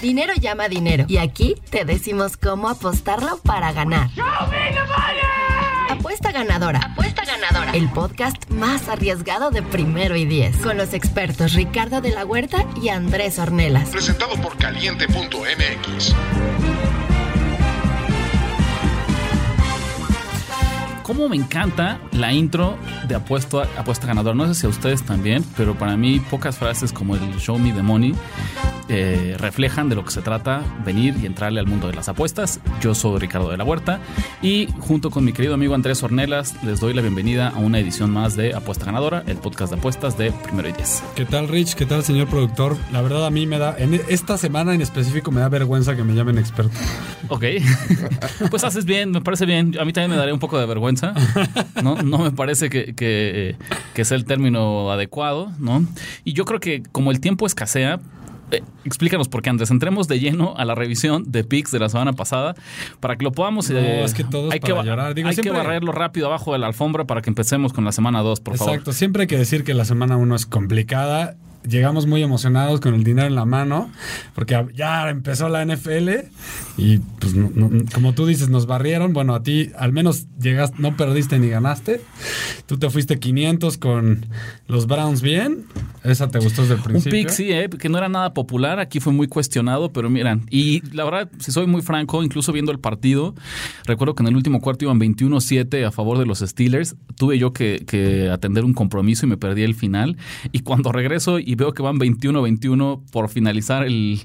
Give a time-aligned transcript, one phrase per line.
[0.00, 1.04] Dinero llama dinero.
[1.08, 4.08] Y aquí te decimos cómo apostarlo para ganar.
[5.90, 6.80] Apuesta ganadora.
[6.80, 7.72] Apuesta ganadora.
[7.72, 10.56] El podcast más arriesgado de primero y diez.
[10.58, 13.90] Con los expertos Ricardo de la Huerta y Andrés Ornelas.
[13.90, 16.14] Presentado por caliente.mx.
[21.10, 24.36] cómo me encanta la intro de Apuesto, Apuesta Ganador.
[24.36, 27.72] No sé si a ustedes también, pero para mí pocas frases como el Show Me
[27.72, 28.14] the Money
[28.88, 32.60] eh, reflejan de lo que se trata venir y entrarle al mundo de las apuestas.
[32.80, 33.98] Yo soy Ricardo de la Huerta
[34.40, 38.12] y junto con mi querido amigo Andrés Ornelas les doy la bienvenida a una edición
[38.12, 41.02] más de Apuesta Ganadora, el podcast de apuestas de Primero y Diez.
[41.16, 41.74] ¿Qué tal Rich?
[41.74, 42.76] ¿Qué tal señor productor?
[42.92, 46.04] La verdad a mí me da, en esta semana en específico me da vergüenza que
[46.04, 46.76] me llamen experto.
[47.28, 47.44] Ok,
[48.50, 49.76] pues haces bien, me parece bien.
[49.78, 50.99] A mí también me daría un poco de vergüenza.
[51.82, 53.56] No, no me parece que, que,
[53.94, 55.84] que sea el término adecuado, ¿no?
[56.24, 58.00] Y yo creo que como el tiempo escasea,
[58.52, 61.88] eh, explícanos por qué, antes entremos de lleno a la revisión de PIX de la
[61.88, 62.54] semana pasada
[62.98, 63.70] para que lo podamos.
[63.70, 65.14] No, es que todo es hay para que, llorar.
[65.14, 67.92] Digo, hay siempre- que barrerlo rápido abajo de la alfombra para que empecemos con la
[67.92, 68.72] semana 2, por favor.
[68.74, 71.36] Exacto, siempre hay que decir que la semana 1 es complicada.
[71.68, 73.90] Llegamos muy emocionados con el dinero en la mano,
[74.34, 76.08] porque ya empezó la NFL
[76.78, 79.12] y pues no- como tú dices, nos barrieron.
[79.12, 82.00] Bueno, a ti al menos llegaste, no perdiste ni ganaste.
[82.66, 84.26] Tú te fuiste 500 con
[84.68, 85.64] los Browns bien.
[86.02, 87.18] Esa te gustó desde el Un principio.
[87.18, 90.80] pick, sí, eh, que no era nada popular, aquí fue muy cuestionado, pero miran, y
[90.94, 93.34] la verdad, si soy muy franco, incluso viendo el partido,
[93.84, 97.52] recuerdo que en el último cuarto iban 21-7 a favor de los Steelers, tuve yo
[97.52, 100.16] que, que atender un compromiso y me perdí el final,
[100.52, 104.20] y cuando regreso y veo que van 21-21 por finalizar el,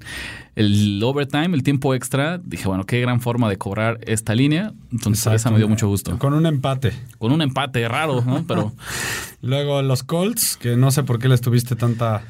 [0.55, 5.23] el overtime, el tiempo extra, dije, bueno, qué gran forma de cobrar esta línea, entonces
[5.25, 5.35] Exacto.
[5.35, 6.17] esa me dio mucho gusto.
[6.17, 6.93] Con un empate.
[7.17, 8.45] Con un empate raro, ¿no?
[8.47, 8.71] Pero
[9.45, 12.23] Luego los Colts, que no sé por qué les tuviste tanta...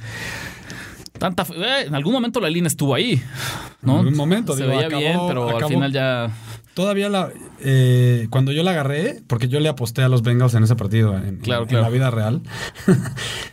[1.18, 1.44] tanta...
[1.56, 3.22] eh, en algún momento la línea estuvo ahí,
[3.82, 3.94] ¿no?
[3.94, 6.30] En algún momento, Se digo, veía acabó- bien, pero al final ya...
[6.74, 7.30] Todavía la...
[7.62, 11.16] eh, cuando yo la agarré, porque yo le aposté a los Bengals en ese partido,
[11.18, 11.84] en, Claro, en claro.
[11.86, 12.42] la vida real.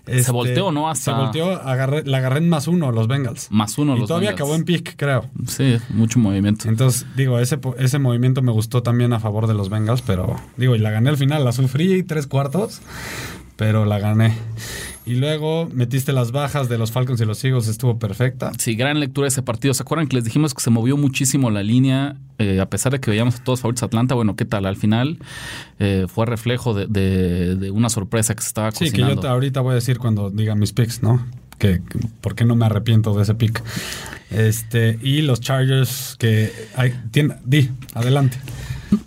[0.05, 0.91] Este, volteó, ¿no?
[0.91, 3.47] Hasta- Se volteó, agarré, la agarré en más uno, los Bengals.
[3.53, 4.41] Más uno y los todavía Bengals.
[4.43, 5.31] acabó en pick, creo.
[5.47, 6.69] Sí, mucho movimiento.
[6.69, 10.75] Entonces, digo, ese, ese movimiento me gustó también a favor de los Bengals, pero digo,
[10.75, 12.81] y la gané al final, la sufrí tres cuartos,
[13.63, 14.35] pero la gané.
[15.07, 18.51] Y luego metiste las bajas de los Falcons y los Eagles, estuvo perfecta.
[18.59, 19.73] Sí, gran lectura de ese partido.
[19.73, 22.17] ¿Se acuerdan que les dijimos que se movió muchísimo la línea?
[22.39, 24.67] eh, a pesar de que veíamos a todos favoritos Atlanta, bueno, ¿qué tal?
[24.67, 25.19] Al final
[25.79, 29.15] eh, fue reflejo de, de- de una sorpresa que se estaba Sí, que cocinando.
[29.15, 31.25] yo te- ahorita voy a decir cuando diga mis picks, ¿no?
[31.59, 33.63] Que, que- por qué no me arrepiento de ese pick.
[34.31, 38.39] Este, y los Chargers que hay, tiene- di, adelante.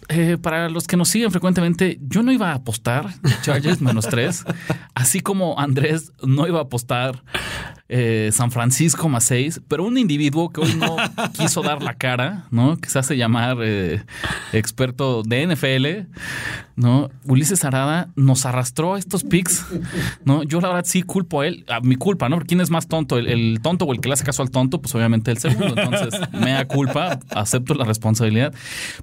[0.10, 4.44] Eh, para los que nos siguen frecuentemente, yo no iba a apostar Chargers menos tres,
[4.94, 7.24] así como Andrés no iba a apostar
[7.88, 10.96] eh, San Francisco más seis, pero un individuo que hoy no
[11.38, 12.78] quiso dar la cara, ¿no?
[12.78, 14.04] Que se hace llamar eh,
[14.54, 16.10] experto de NFL,
[16.76, 17.10] ¿no?
[17.26, 19.66] Ulises Arada nos arrastró a estos picks,
[20.24, 20.44] ¿no?
[20.44, 22.38] Yo la verdad sí culpo a él, a mi culpa, ¿no?
[22.38, 23.18] Porque ¿Quién es más tonto?
[23.18, 24.82] ¿El, el tonto o el que le hace caso al tonto?
[24.82, 25.76] Pues obviamente el segundo.
[25.76, 28.54] Entonces, me da culpa, acepto la responsabilidad.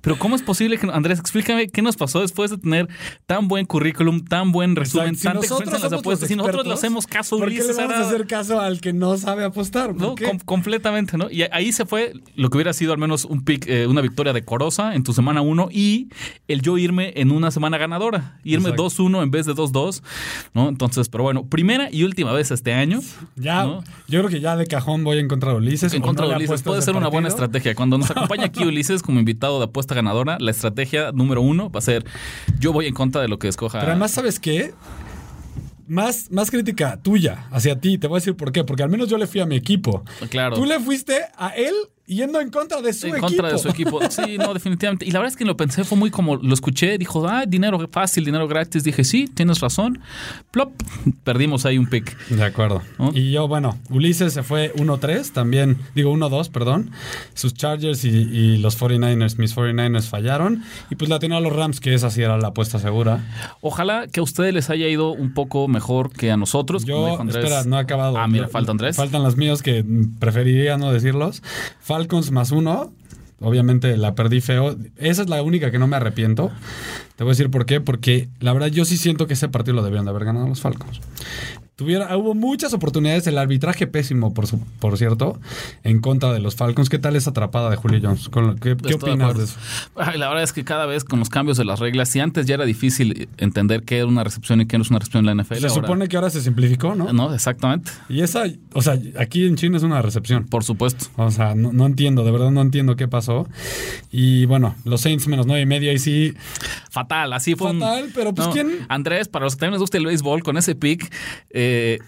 [0.00, 2.88] Pero ¿cómo es posible que, Andrés, explícame qué nos pasó después de tener
[3.26, 5.40] tan buen currículum, tan buen resumen, Exacto.
[5.40, 6.28] Tanta experiencia en las apuestas?
[6.28, 8.71] Si nosotros le hacemos caso a ¿Por qué le Ulises vamos a hacer caso al
[8.80, 9.92] que no sabe apostar?
[9.92, 11.30] ¿Por No, com- completamente, ¿no?
[11.30, 14.32] Y ahí se fue lo que hubiera sido al menos un pick, eh, una victoria
[14.32, 16.08] decorosa en tu semana 1 y
[16.48, 18.84] el yo irme en una semana ganadora, irme Exacto.
[18.88, 20.02] 2-1 en vez de 2-2,
[20.54, 20.68] ¿no?
[20.68, 23.00] Entonces, pero bueno, primera y última vez este año.
[23.36, 23.84] Ya, ¿no?
[24.08, 25.92] yo creo que ya de cajón voy en contra de Ulises.
[25.94, 26.62] En contra de Ulises.
[26.62, 27.74] Puede ser una buena estrategia.
[27.74, 31.78] Cuando nos acompaña aquí Ulises como invitado de apuesta ganadora, la estrategia número uno va
[31.78, 32.04] a ser
[32.58, 33.80] yo voy en contra de lo que escoja.
[33.80, 34.72] Pero además, ¿sabes qué?
[35.92, 37.98] Más, más crítica tuya hacia ti.
[37.98, 38.64] Te voy a decir por qué.
[38.64, 40.02] Porque al menos yo le fui a mi equipo.
[40.30, 40.56] Claro.
[40.56, 41.74] Tú le fuiste a él
[42.06, 43.26] yendo en contra de su en equipo.
[43.26, 44.00] contra de su equipo.
[44.10, 45.04] Sí, no, definitivamente.
[45.06, 47.78] Y la verdad es que lo pensé, fue muy como lo escuché, dijo, ah, dinero
[47.90, 48.84] fácil, dinero gratis.
[48.84, 50.00] Dije, sí, tienes razón.
[50.50, 50.72] Plop,
[51.24, 52.16] perdimos ahí un pick.
[52.28, 52.82] De acuerdo.
[52.98, 53.10] ¿No?
[53.14, 55.78] Y yo, bueno, Ulises se fue 1-3 también.
[55.94, 56.90] Digo 1-2, perdón.
[57.34, 60.62] Sus Chargers y, y los 49ers, mis 49ers fallaron.
[60.90, 63.24] Y pues la atinó a los Rams, que esa sí era la apuesta segura.
[63.60, 66.84] Ojalá que a ustedes les haya ido un poco mejor que a nosotros.
[66.84, 67.44] Yo, Andrés.
[67.44, 68.18] espera, no he acabado.
[68.18, 68.96] Ah, mira, Yo- falta Andrés.
[68.96, 69.84] Faltan las míos que
[70.18, 71.42] preferiría no decirlos.
[71.92, 72.90] Falcons más uno.
[73.38, 74.76] Obviamente la perdí feo.
[74.96, 76.50] Esa es la única que no me arrepiento.
[77.16, 77.82] Te voy a decir por qué.
[77.82, 80.62] Porque la verdad yo sí siento que ese partido lo debieron de haber ganado los
[80.62, 81.02] Falcons.
[81.76, 85.40] Tuviera, hubo muchas oportunidades, el arbitraje pésimo, por, su- por cierto,
[85.84, 86.88] en contra de los Falcons.
[86.88, 88.28] ¿Qué tal esa atrapada de Julio Jones?
[88.28, 89.56] Con ¿Qué, opinas de eso?
[89.96, 92.46] Ay, la verdad es que cada vez con los cambios de las reglas, si antes
[92.46, 95.36] ya era difícil entender qué era una recepción y qué no es una recepción en
[95.36, 95.54] la NFL.
[95.56, 97.12] Se ahora- supone que ahora se simplificó, ¿no?
[97.12, 97.90] No, exactamente.
[98.08, 98.44] Y esa,
[98.74, 100.44] o sea, aquí en China es una recepción.
[100.46, 101.06] Por supuesto.
[101.16, 103.48] O sea, no, no entiendo, de verdad no entiendo qué pasó.
[104.10, 106.34] Y bueno, los Saints menos nueve y medio, y sí,
[106.90, 107.70] Fatal, así fue.
[107.70, 108.84] un- Fatal, pero pues, ¿quién?
[108.88, 111.10] Andrés, para los que también les gusta el béisbol, con ese pick,
[111.50, 111.61] eh,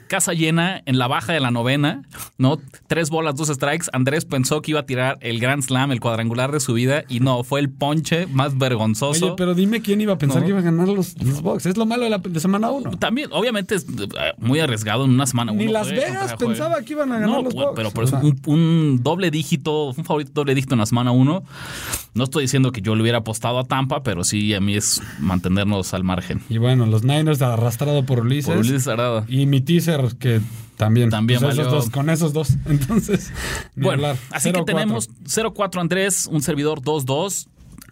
[0.09, 2.03] casa llena en la baja de la novena,
[2.39, 2.59] ¿no?
[2.87, 3.87] Tres bolas, dos strikes.
[3.93, 7.21] Andrés pensó que iba a tirar el Grand Slam, el cuadrangular de su vida, y
[7.21, 9.27] no, fue el ponche más vergonzoso.
[9.27, 10.47] Oye, pero dime quién iba a pensar No.
[10.47, 11.67] que iba a ganar los, los Bucks.
[11.67, 12.91] Es lo malo de, la, de semana uno.
[12.99, 15.53] También, obviamente, es eh, muy arriesgado en una semana.
[15.53, 17.73] Ni uno Las juega Vegas pensaba que iban a ganar No, los Bucks.
[17.77, 18.19] pero, pero O sea.
[18.21, 21.45] un, un doble dígito, un favorito doble dígito en la semana uno.
[22.15, 25.03] No estoy diciendo que yo le hubiera apostado a Tampa, pero sí a mí es
[25.19, 26.41] mantenernos al margen.
[26.49, 28.47] Y bueno, los Niners arrastrado por Ulises.
[28.47, 29.25] Por Ulises Arada.
[29.29, 30.41] Y mi teaser, que
[30.77, 31.11] también.
[31.11, 32.51] También Pues esos dos, con esos dos.
[32.67, 33.33] Entonces,
[33.77, 34.17] Bueno, hablar.
[34.31, 34.65] así que 0-4.
[34.65, 37.47] tenemos 0-4 Andrés, un servidor 2-2.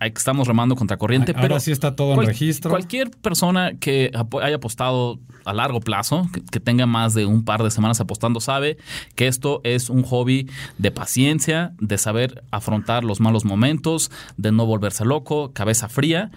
[0.07, 1.33] Estamos remando contra corriente.
[1.33, 2.71] Ahora pero sí está todo en registro.
[2.71, 4.11] Cualquier persona que
[4.43, 8.41] haya apostado a largo plazo, que, que tenga más de un par de semanas apostando,
[8.41, 8.77] sabe
[9.15, 14.67] que esto es un hobby de paciencia, de saber afrontar los malos momentos, de no
[14.67, 16.31] volverse loco, cabeza fría.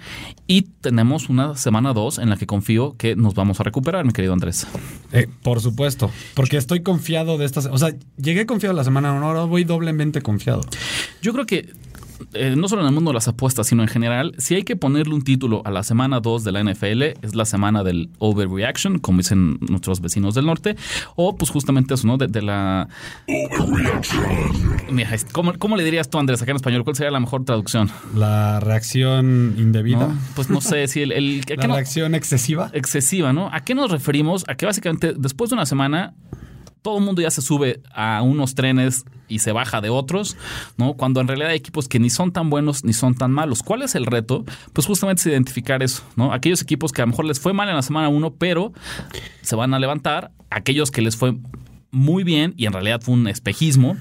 [0.47, 4.11] Y tenemos una semana 2 en la que confío que nos vamos a recuperar, mi
[4.11, 4.67] querido Andrés.
[5.11, 6.11] Eh, por supuesto.
[6.33, 7.65] Porque estoy confiado de estas.
[7.67, 10.61] O sea, llegué confiado la semana ahora voy doblemente confiado.
[11.21, 11.73] Yo creo que
[12.33, 14.75] eh, no solo en el mundo de las apuestas, sino en general, si hay que
[14.75, 18.99] ponerle un título a la semana 2 de la NFL, es la semana del overreaction,
[18.99, 20.75] como dicen nuestros vecinos del norte,
[21.15, 22.17] o pues justamente eso, ¿no?
[22.17, 22.87] De, de la...
[24.91, 26.83] Mira, ¿cómo, cómo le dirías tú, Andrés, acá en español?
[26.83, 27.89] ¿Cuál sería la mejor traducción?
[28.15, 30.07] La reacción indebida.
[30.07, 30.17] ¿No?
[30.35, 31.11] Pues no sé si el...
[31.11, 32.69] el- ¿a La no- reacción excesiva.
[32.73, 33.49] excesiva, ¿no?
[33.51, 34.45] ¿A qué nos referimos?
[34.47, 36.13] A que básicamente después de una semana
[36.85, 40.37] todo el mundo ya se sube a unos trenes y se baja de otros,
[40.77, 40.93] ¿no?
[40.93, 43.63] Cuando en realidad hay equipos que ni son tan buenos ni son tan malos.
[43.63, 44.45] ¿Cuál es el reto?
[44.71, 46.31] Pues justamente es identificar eso, ¿no?
[46.31, 48.71] Aquellos equipos que a lo mejor les fue mal en la semana 1, pero
[49.41, 50.29] se van a levantar.
[50.51, 51.35] Aquellos que les fue
[51.89, 53.97] muy bien y en realidad fue un espejismo.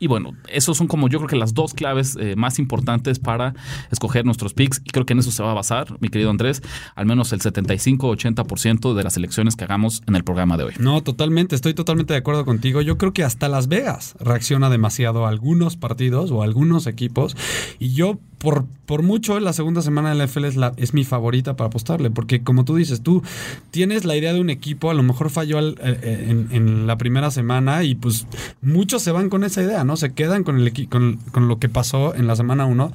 [0.00, 3.54] Y bueno, esos son como yo creo que las dos claves eh, más importantes para
[3.90, 6.62] escoger nuestros picks y creo que en eso se va a basar, mi querido Andrés,
[6.94, 10.72] al menos el 75-80% de las elecciones que hagamos en el programa de hoy.
[10.78, 12.80] No, totalmente, estoy totalmente de acuerdo contigo.
[12.80, 17.36] Yo creo que hasta Las Vegas reacciona demasiado a algunos partidos o a algunos equipos.
[17.78, 21.04] Y yo, por, por mucho, la segunda semana de la NFL es, la, es mi
[21.04, 22.10] favorita para apostarle.
[22.10, 23.22] Porque como tú dices, tú
[23.70, 26.96] tienes la idea de un equipo, a lo mejor falló al- eh, en, en la
[26.98, 28.26] primera semana y pues
[28.62, 29.96] muchos se van con esa idea, ¿no?
[29.96, 32.92] Se quedan con, el, con, con lo que pasó en la semana 1.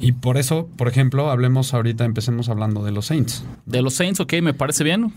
[0.00, 3.42] Y por eso, por ejemplo, hablemos ahorita, empecemos hablando de los Saints.
[3.64, 5.12] De los Saints, ok, me parece bien.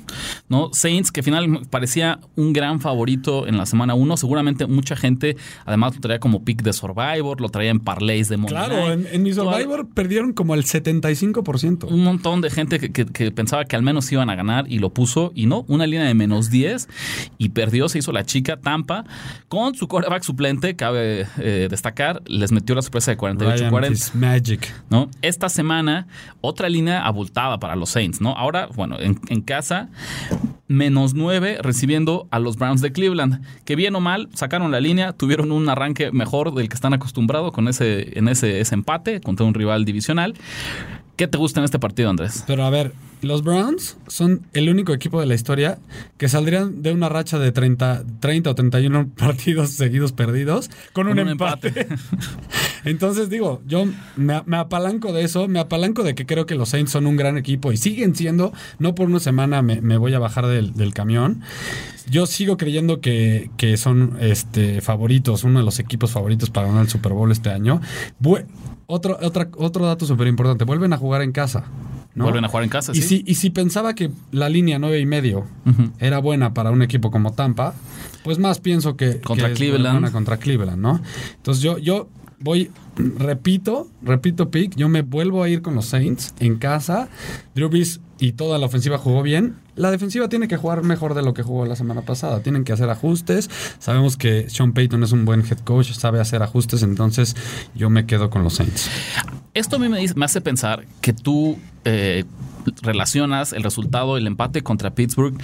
[0.48, 0.70] ¿no?
[0.72, 4.16] Saints, que al final parecía un gran favorito en la semana 1.
[4.18, 5.36] Seguramente mucha gente,
[5.66, 9.08] además, lo traía como pick de Survivor, lo traía en parlays de Monday Claro, en,
[9.12, 11.86] en mi Toda- Survivor perdieron como el 75%.
[11.92, 14.80] un montón de gente que, que- que pensaba que al menos iban a ganar y
[14.80, 16.88] lo puso y no, una línea de menos 10
[17.38, 19.06] y perdió, se hizo la chica Tampa
[19.48, 23.92] con su quarterback suplente, cabe eh, destacar, les metió la sorpresa de 48-40.
[23.92, 24.74] is magic.
[24.90, 25.10] ¿no?
[25.22, 26.08] Esta semana,
[26.42, 28.32] otra línea abultada para los Saints, ¿no?
[28.32, 29.90] Ahora, bueno, en, en casa,
[30.68, 35.14] menos 9 recibiendo a los Browns de Cleveland, que bien o mal sacaron la línea,
[35.14, 39.46] tuvieron un arranque mejor del que están acostumbrados con ese, en ese, ese empate contra
[39.46, 40.36] un rival divisional.
[41.16, 42.44] ¿Qué te gusta en este partido, Andrés?
[42.46, 42.92] Pero a ver,
[43.22, 45.78] los Browns son el único equipo de la historia
[46.18, 51.14] que saldrían de una racha de 30, 30 o 31 partidos seguidos perdidos con, un,
[51.14, 51.68] Con un empate.
[51.70, 51.88] empate.
[52.86, 56.70] Entonces digo, yo me, me apalanco de eso, me apalanco de que creo que los
[56.70, 60.14] Saints son un gran equipo y siguen siendo, no por una semana me, me voy
[60.14, 61.42] a bajar del, del camión.
[62.10, 66.84] Yo sigo creyendo que, que son este, favoritos, uno de los equipos favoritos para ganar
[66.84, 67.82] el Super Bowl este año.
[68.22, 68.46] Bu-
[68.88, 71.66] otro, otra, otro dato súper importante, vuelven a jugar en casa.
[72.14, 72.26] ¿no?
[72.26, 73.08] Vuelven a jugar en casa, Y sí.
[73.08, 75.46] si, y si pensaba que la línea nueve y medio
[76.00, 77.74] era buena para un equipo como Tampa,
[78.24, 80.12] pues más pienso que Contra que Cleveland.
[80.12, 81.02] contra Cleveland, ¿no?
[81.38, 82.08] Entonces yo, yo
[82.40, 87.10] voy, repito, repito, pick, yo me vuelvo a ir con los Saints en casa.
[87.54, 89.56] Drew Brees y toda la ofensiva jugó bien.
[89.76, 92.42] La defensiva tiene que jugar mejor de lo que jugó la semana pasada.
[92.42, 93.50] Tienen que hacer ajustes.
[93.80, 97.36] Sabemos que Sean Payton es un buen head coach, sabe hacer ajustes, entonces
[97.76, 98.90] yo me quedo con los Saints.
[99.54, 102.24] Esto a mí me, me hace pensar que tú eh,
[102.82, 105.38] relacionas el resultado, el empate contra Pittsburgh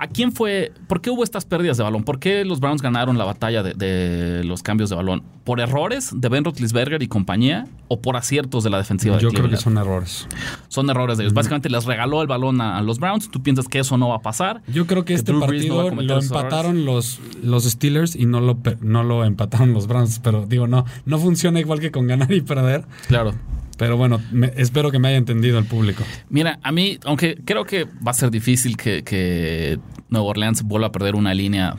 [0.00, 0.72] ¿A quién fue?
[0.86, 2.04] ¿Por qué hubo estas pérdidas de balón?
[2.04, 5.24] ¿Por qué los Browns ganaron la batalla de, de los cambios de balón?
[5.42, 9.30] ¿Por errores de Ben Roethlisberger y compañía o por aciertos de la defensiva de Yo
[9.30, 10.28] creo que son errores.
[10.68, 11.34] Son errores de ellos.
[11.34, 13.28] Básicamente les regaló el balón a, a los Browns.
[13.28, 14.62] Tú piensas que eso no va a pasar.
[14.68, 18.40] Yo creo que este Drew no partido cometer lo empataron los, los Steelers y no
[18.40, 20.20] lo, no lo empataron los Browns.
[20.20, 22.84] Pero digo, no, no funciona igual que con ganar y perder.
[23.08, 23.34] Claro.
[23.78, 26.04] Pero bueno, me- espero que me haya entendido el público.
[26.28, 29.78] Mira, a mí, aunque creo que va a ser difícil que, que
[30.10, 31.74] Nueva Orleans vuelva a perder una línea,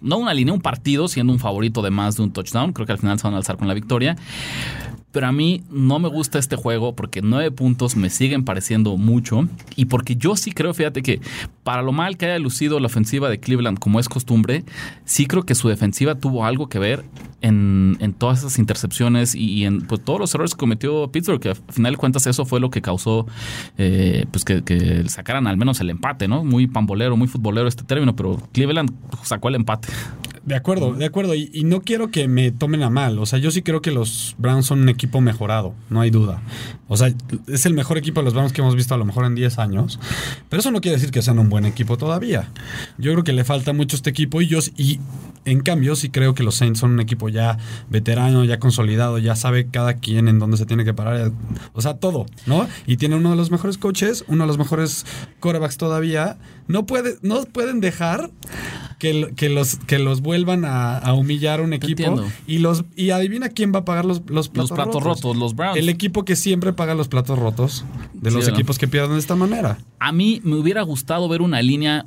[0.00, 2.72] no una línea, un partido, siendo un favorito de más de un touchdown.
[2.72, 4.14] Creo que al final se van a alzar con la victoria.
[5.12, 9.48] Pero a mí no me gusta este juego porque nueve puntos me siguen pareciendo mucho
[9.74, 11.20] y porque yo sí creo, fíjate que
[11.64, 14.64] para lo mal que haya lucido la ofensiva de Cleveland como es costumbre,
[15.04, 17.04] sí creo que su defensiva tuvo algo que ver
[17.40, 21.50] en, en todas esas intercepciones y, en pues, todos los errores que cometió Pittsburgh, que
[21.50, 23.26] al final de cuentas eso fue lo que causó
[23.76, 26.44] eh, pues que, que sacaran al menos el empate, ¿no?
[26.44, 28.90] Muy pambolero, muy futbolero este término, pero Cleveland
[29.22, 29.88] sacó el empate.
[30.44, 31.34] De acuerdo, de acuerdo.
[31.34, 33.18] Y, no quiero que me tomen a mal.
[33.18, 36.42] O sea, yo sí creo que los Browns son un equipo mejorado, no hay duda.
[36.88, 37.12] O sea,
[37.46, 39.58] es el mejor equipo de los Browns que hemos visto a lo mejor en 10
[39.58, 40.00] años.
[40.48, 42.50] Pero eso no quiere decir que sean un buen equipo todavía.
[42.96, 44.98] Yo creo que le falta mucho este equipo y yo y
[45.44, 49.36] en cambio sí creo que los Saints son un equipo ya veterano, ya consolidado, ya
[49.36, 51.32] sabe cada quien en dónde se tiene que parar.
[51.72, 52.68] O sea, todo, ¿no?
[52.86, 55.06] Y tiene uno de los mejores coaches, uno de los mejores
[55.40, 56.38] quarterbacks todavía.
[56.66, 58.30] No, puede, no pueden dejar
[58.98, 62.24] que, que los, que los vuelvan a, a humillar un equipo.
[62.46, 65.54] Y los y adivina quién va a pagar los, los platos, Los platos rotos, los
[65.54, 65.78] Browns.
[65.78, 68.54] El equipo que siempre paga los platos rotos de Sí, los ¿no?
[68.54, 69.78] equipos que pierden de esta manera.
[69.98, 72.06] A mí me hubiera gustado ver una línea,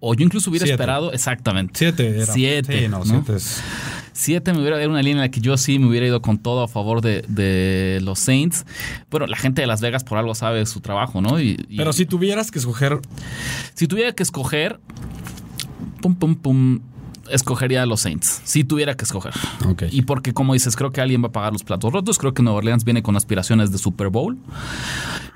[0.00, 0.74] o yo incluso hubiera Siete.
[0.74, 1.72] esperado, exactamente.
[1.76, 2.26] Siete era.
[2.32, 3.04] Siete, Sí, no, ¿no?
[3.04, 3.62] siete es-
[4.12, 6.38] Siete me hubiera dado una línea en la que yo sí me hubiera ido con
[6.38, 8.66] todo a favor de, de los Saints.
[9.12, 11.40] Bueno, la gente de Las Vegas por algo sabe su trabajo, ¿no?
[11.40, 12.98] Y, y Pero si tuvieras que escoger
[13.74, 14.80] si tuviera que escoger,
[16.00, 16.80] pum, pum, pum,
[17.30, 18.40] escogería a los Saints.
[18.44, 19.34] Si tuviera que escoger.
[19.90, 22.18] Y porque, como dices, creo que alguien va a pagar los platos rotos.
[22.18, 24.38] Creo que Nueva Orleans viene con aspiraciones de Super Bowl.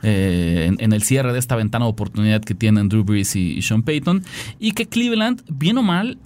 [0.02, 3.52] eh, en, en el cierre de esta ventana de oportunidad que tienen Drew Brees y,
[3.52, 4.24] y Sean Payton.
[4.58, 6.18] Y que Cleveland, bien o mal,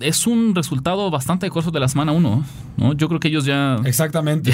[0.00, 2.44] es un resultado bastante decoroso de la semana 1.
[2.76, 2.92] ¿no?
[2.94, 3.76] Yo creo que ellos ya.
[3.84, 4.52] Exactamente.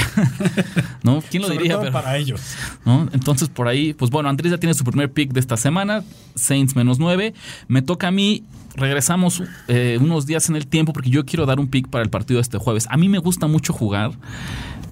[1.03, 1.23] ¿no?
[1.31, 1.75] ¿Quién lo Sobre diría?
[1.75, 2.41] todo Pero- para ellos.
[2.85, 3.09] ¿no?
[3.13, 6.03] Entonces, por ahí, pues bueno, Andrés ya tiene su primer pick de esta semana,
[6.35, 7.35] Saints menos 9.
[7.69, 11.59] Me toca a mí, regresamos eh, unos días en el tiempo porque yo quiero dar
[11.61, 12.87] un pick para el partido de este jueves.
[12.91, 14.13] A mí me gusta mucho jugar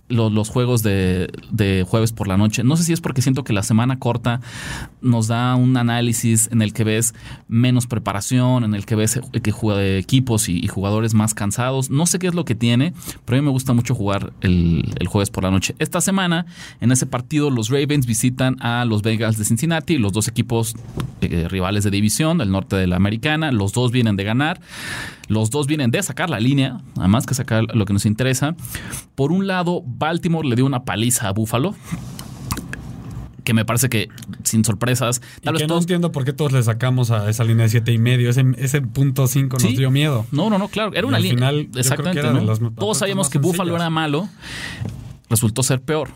[0.08, 2.62] lo- los, juegos de, de jueves por la noche.
[2.64, 4.40] No sé si es porque siento que la semana corta
[5.00, 7.14] nos da un análisis en el que ves
[7.48, 11.90] menos preparación, en el que ves que juega equipos y, jugadores más cansados.
[11.90, 12.94] No sé qué es lo que tiene,
[13.24, 15.74] pero a mí me gusta mucho jugar el, el jueves por la noche.
[15.78, 16.46] Esta semana,
[16.80, 20.74] en ese partido, los Ravens visitan a los Bengals de Cincinnati, los dos equipos
[21.20, 23.52] eh, rivales de división del norte de la americana.
[23.52, 24.60] Los dos vienen de ganar.
[25.28, 28.56] Los dos vienen de sacar la línea, además que sacar lo que nos interesa.
[29.14, 31.74] Por un lado, Baltimore le dio una paliza a Buffalo.
[33.44, 34.08] Que me parece que,
[34.42, 37.44] sin sorpresas, Y tal vez que no entiendo por qué todos le sacamos a esa
[37.44, 38.30] línea de siete y medio.
[38.30, 39.76] Ese, ese punto 5 nos Sí.
[39.76, 40.24] dio miedo.
[40.32, 40.92] No, no, no, claro.
[40.94, 41.50] Era Y una al línea.
[41.76, 42.22] Exactamente.
[42.22, 42.70] ¿no?
[42.70, 43.80] Todos sabíamos que Buffalo sencillas.
[43.82, 44.28] era malo.
[45.34, 46.10] Resultó ser peor.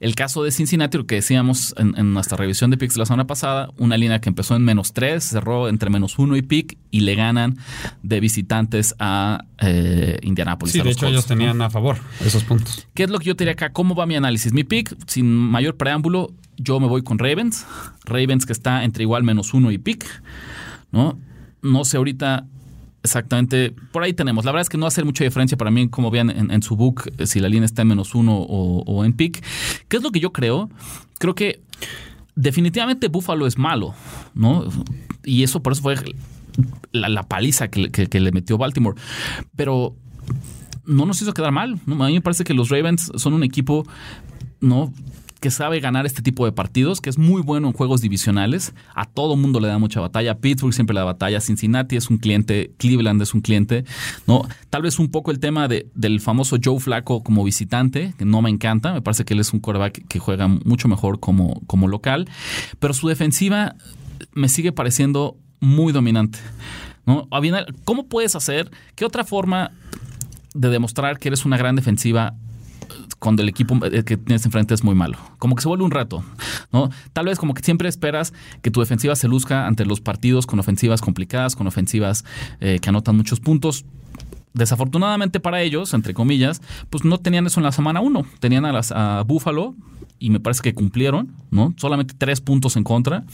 [0.00, 3.24] El caso de Cincinnati, lo que decíamos en, en nuestra revisión de picks la semana
[3.24, 7.00] pasada, una línea que empezó en menos 3, cerró entre menos 1 y pick y
[7.00, 7.56] le ganan
[8.02, 10.72] de visitantes a eh, Indianapolis.
[10.72, 11.36] Sí, a de hecho Colts, ellos ¿no?
[11.36, 12.88] tenían a favor esos puntos.
[12.94, 13.72] ¿Qué es lo que yo te diría acá?
[13.72, 14.52] ¿Cómo va mi análisis?
[14.52, 17.64] Mi pick, sin mayor preámbulo, yo me voy con Ravens.
[18.04, 20.04] Ravens que está entre igual menos uno y pick.
[20.90, 21.16] ¿No?
[21.62, 22.48] No sé ahorita
[23.04, 23.72] exactamente.
[23.92, 24.44] Por ahí tenemos.
[24.44, 26.74] La verdad es que no hace mucha diferencia para mí, como vean en, en su
[26.74, 29.44] book, eh, si la línea está en menos uno o, en pick.
[29.88, 30.68] ¿Qué es lo que yo creo?
[31.18, 31.62] Creo que
[32.34, 33.94] definitivamente Buffalo es malo,
[34.34, 34.64] ¿no?
[35.22, 35.94] Y eso por eso fue
[36.92, 37.80] la, paliza que,
[38.20, 39.00] le- metió Baltimore.
[39.54, 39.94] Pero
[40.84, 41.78] no nos hizo quedar mal.
[41.86, 43.86] A mí me parece que los Ravens son un equipo,
[44.60, 44.92] ¿no?
[45.44, 48.72] Que sabe ganar este tipo de partidos, que es muy bueno en juegos divisionales.
[48.94, 50.38] A todo mundo le da mucha batalla.
[50.38, 51.38] Pittsburgh siempre le da batalla.
[51.38, 52.72] Cincinnati es un cliente.
[52.78, 53.84] Cleveland es un cliente.
[54.26, 54.48] ¿no?
[54.70, 58.40] Tal vez un poco el tema de- del famoso Joe Flaco como visitante, que no
[58.40, 58.94] me encanta.
[58.94, 62.26] Me parece que él es un quarterback que juega mucho mejor como, como local.
[62.78, 63.74] Pero su defensiva
[64.32, 66.38] me sigue pareciendo muy dominante.
[67.84, 68.70] ¿Cómo puedes hacer?
[68.94, 69.72] ¿Qué otra forma
[70.54, 72.34] de demostrar que eres una gran defensiva
[73.24, 75.16] cuando el equipo eh, que tienes enfrente es muy malo.
[75.38, 76.22] Como que se vuelve un reto,
[76.72, 76.90] ¿no?
[77.14, 80.58] Tal vez como que siempre esperas que tu defensiva se luzca ante los partidos con
[80.58, 82.26] ofensivas complicadas, con ofensivas
[82.60, 83.86] eh, que anotan muchos puntos.
[84.54, 88.24] Desafortunadamente para ellos, entre comillas, pues no tenían eso en la semana 1.
[88.38, 89.74] Tenían a, las, a Buffalo
[90.18, 91.74] y me parece que cumplieron, ¿no?
[91.76, 93.24] Solamente tres puntos en contra.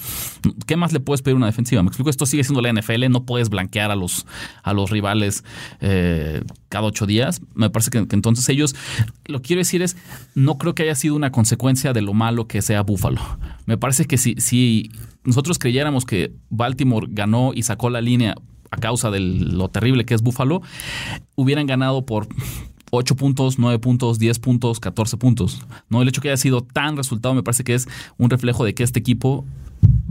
[0.66, 1.82] ¿Qué más le puedes pedir a una defensiva?
[1.82, 4.26] Me explico, esto sigue siendo la NFL, no puedes blanquear a los,
[4.62, 5.44] a los rivales
[5.80, 7.42] eh, cada ocho días.
[7.54, 8.74] Me parece que, entonces ellos,
[9.26, 9.96] lo que quiero decir es,
[10.34, 13.20] no creo que haya sido una consecuencia de lo malo que sea Buffalo.
[13.66, 14.90] Me parece que si, si
[15.22, 18.34] nosotros creyéramos que Baltimore ganó y sacó la línea
[18.70, 20.62] a causa de lo terrible que es Buffalo,
[21.34, 22.28] hubieran ganado por
[22.90, 25.62] 8 puntos, 9 puntos, 10 puntos, 14 puntos.
[25.88, 28.74] No, el hecho que haya sido tan resultado me parece que es un reflejo de
[28.74, 29.44] que este equipo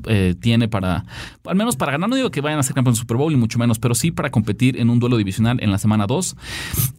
[0.07, 1.05] eh, tiene para,
[1.45, 3.35] al menos para ganar, no digo que vayan a ser campeones de Super Bowl y
[3.35, 6.35] mucho menos, pero sí para competir en un duelo divisional en la semana 2.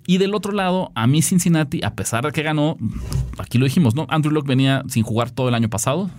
[0.07, 2.77] Y del otro lado, a mí Cincinnati, a pesar de que ganó,
[3.39, 4.07] aquí lo dijimos, ¿no?
[4.11, 6.11] Andrew Locke venía sin jugar todo el año pasado,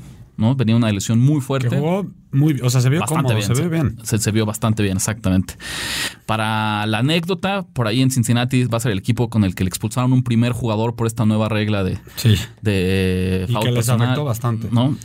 [0.42, 0.56] ¿no?
[0.56, 1.70] Venía una lesión muy fuerte.
[1.70, 2.66] Que jugó muy bien.
[2.66, 3.62] O sea, se vio Bastante cómodo, bien, se sí.
[3.62, 3.98] ve bien.
[4.04, 5.54] Se, se vio bastante bien, exactamente.
[6.26, 9.64] Para la anécdota, por ahí en Cincinnati va a ser el equipo con el que
[9.64, 12.36] le expulsaron un primer jugador por esta nueva regla de, Sí.
[12.62, 14.68] de Y que les personal, afectó bastante.
[14.72, 14.98] ¿no?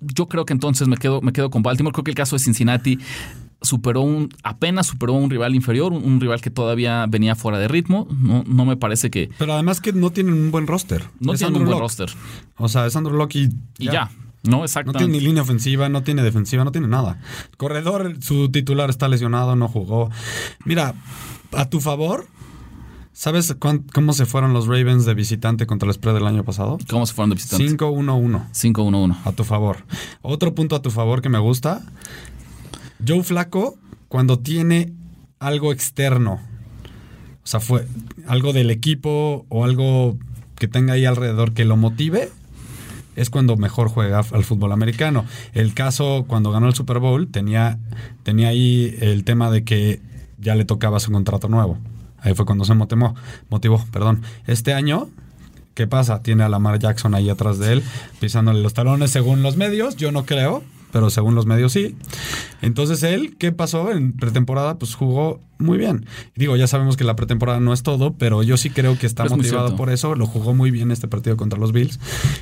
[0.00, 1.92] Yo creo que entonces me quedo, me quedo con Baltimore.
[1.92, 2.98] Creo que el caso de Cincinnati
[3.62, 7.68] superó un, apenas superó un rival inferior, un, un rival que todavía venía fuera de
[7.68, 8.08] ritmo.
[8.10, 11.04] No, no me parece que Pero además que no tienen un buen roster.
[11.20, 12.10] no Es tiene un buen roster.
[12.56, 13.48] O sea, es Andrew Luck y
[13.78, 14.10] Y ya,
[14.44, 15.04] no No exactamente.
[15.04, 17.18] tiene ni línea ofensiva, no tiene defensiva, no tiene nada.
[17.58, 20.10] Corredor, su titular está lesionado, no jugó.
[20.64, 20.94] Mira,
[21.52, 22.26] a tu favor,
[23.12, 26.78] ¿sabes cuán- cómo se fueron los Ravens de visitante contra el spread del año pasado?
[26.88, 27.76] ¿Cómo se fueron de visitantes?
[27.76, 29.16] 5-1-1 5-1-1.
[29.26, 29.84] a tu favor.
[30.22, 31.82] Otro punto a tu favor que me gusta.
[33.06, 33.76] Joe Flaco,
[34.08, 34.92] cuando tiene
[35.38, 36.40] algo externo,
[37.42, 37.86] o sea, fue
[38.26, 40.18] algo del equipo o algo
[40.56, 42.30] que tenga ahí alrededor que lo motive,
[43.16, 45.24] es cuando mejor juega al fútbol americano.
[45.52, 47.78] El caso, cuando ganó el Super Bowl, tenía,
[48.22, 50.00] tenía ahí el tema de que
[50.38, 51.78] ya le tocaba su contrato nuevo.
[52.18, 53.14] Ahí fue cuando se motivó,
[53.48, 54.22] motivó, perdón.
[54.46, 55.08] Este año,
[55.74, 56.22] ¿qué pasa?
[56.22, 57.82] Tiene a Lamar Jackson ahí atrás de él,
[58.20, 59.96] pisándole los talones según los medios.
[59.96, 61.96] Yo no creo, pero según los medios sí.
[62.62, 64.78] Entonces él, ¿qué pasó en pretemporada?
[64.78, 66.06] Pues jugó muy bien.
[66.34, 69.24] Digo, ya sabemos que la pretemporada no es todo, pero yo sí creo que está
[69.24, 70.14] es motivado por eso.
[70.14, 72.00] Lo jugó muy bien este partido contra los Bills.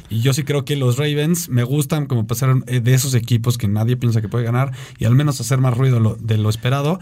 [0.09, 3.59] Y yo sí creo que los Ravens me gustan como pasaron eh, de esos equipos
[3.59, 6.49] que nadie piensa que puede ganar y al menos hacer más ruido lo- de lo
[6.49, 6.99] esperado.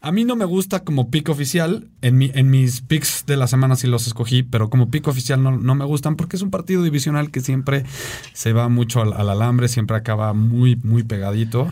[0.00, 1.88] A mí no me gusta como pick oficial.
[2.02, 5.42] En, mi, en mis picks de la semana sí los escogí, pero como pick oficial
[5.42, 7.84] no, no me gustan porque es un partido divisional que siempre
[8.32, 11.70] se va mucho al, al alambre, siempre acaba muy, muy pegadito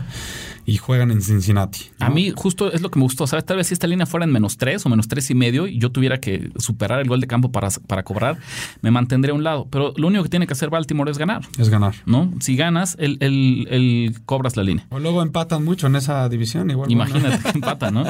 [0.69, 1.81] y juegan en Cincinnati.
[1.99, 2.05] ¿no?
[2.05, 3.27] A mí justo es lo que me gustó.
[3.27, 3.45] ¿Sabes?
[3.45, 5.79] Tal vez si esta línea fuera en menos 3 o menos tres y medio y
[5.79, 8.37] yo tuviera que superar el gol de campo para, para cobrar,
[8.81, 9.67] me mantendré a un lado.
[9.69, 11.41] Pero lo único que tiene que hacer Baltimore es ganar.
[11.57, 11.95] es ganar.
[12.05, 12.31] ¿No?
[12.39, 14.85] Si ganas, el, el- el cobras la línea.
[14.89, 16.69] O luego empatan mucho en esa división.
[16.69, 17.03] Igual, bueno.
[17.09, 18.03] Imagínate que empata, ¿no?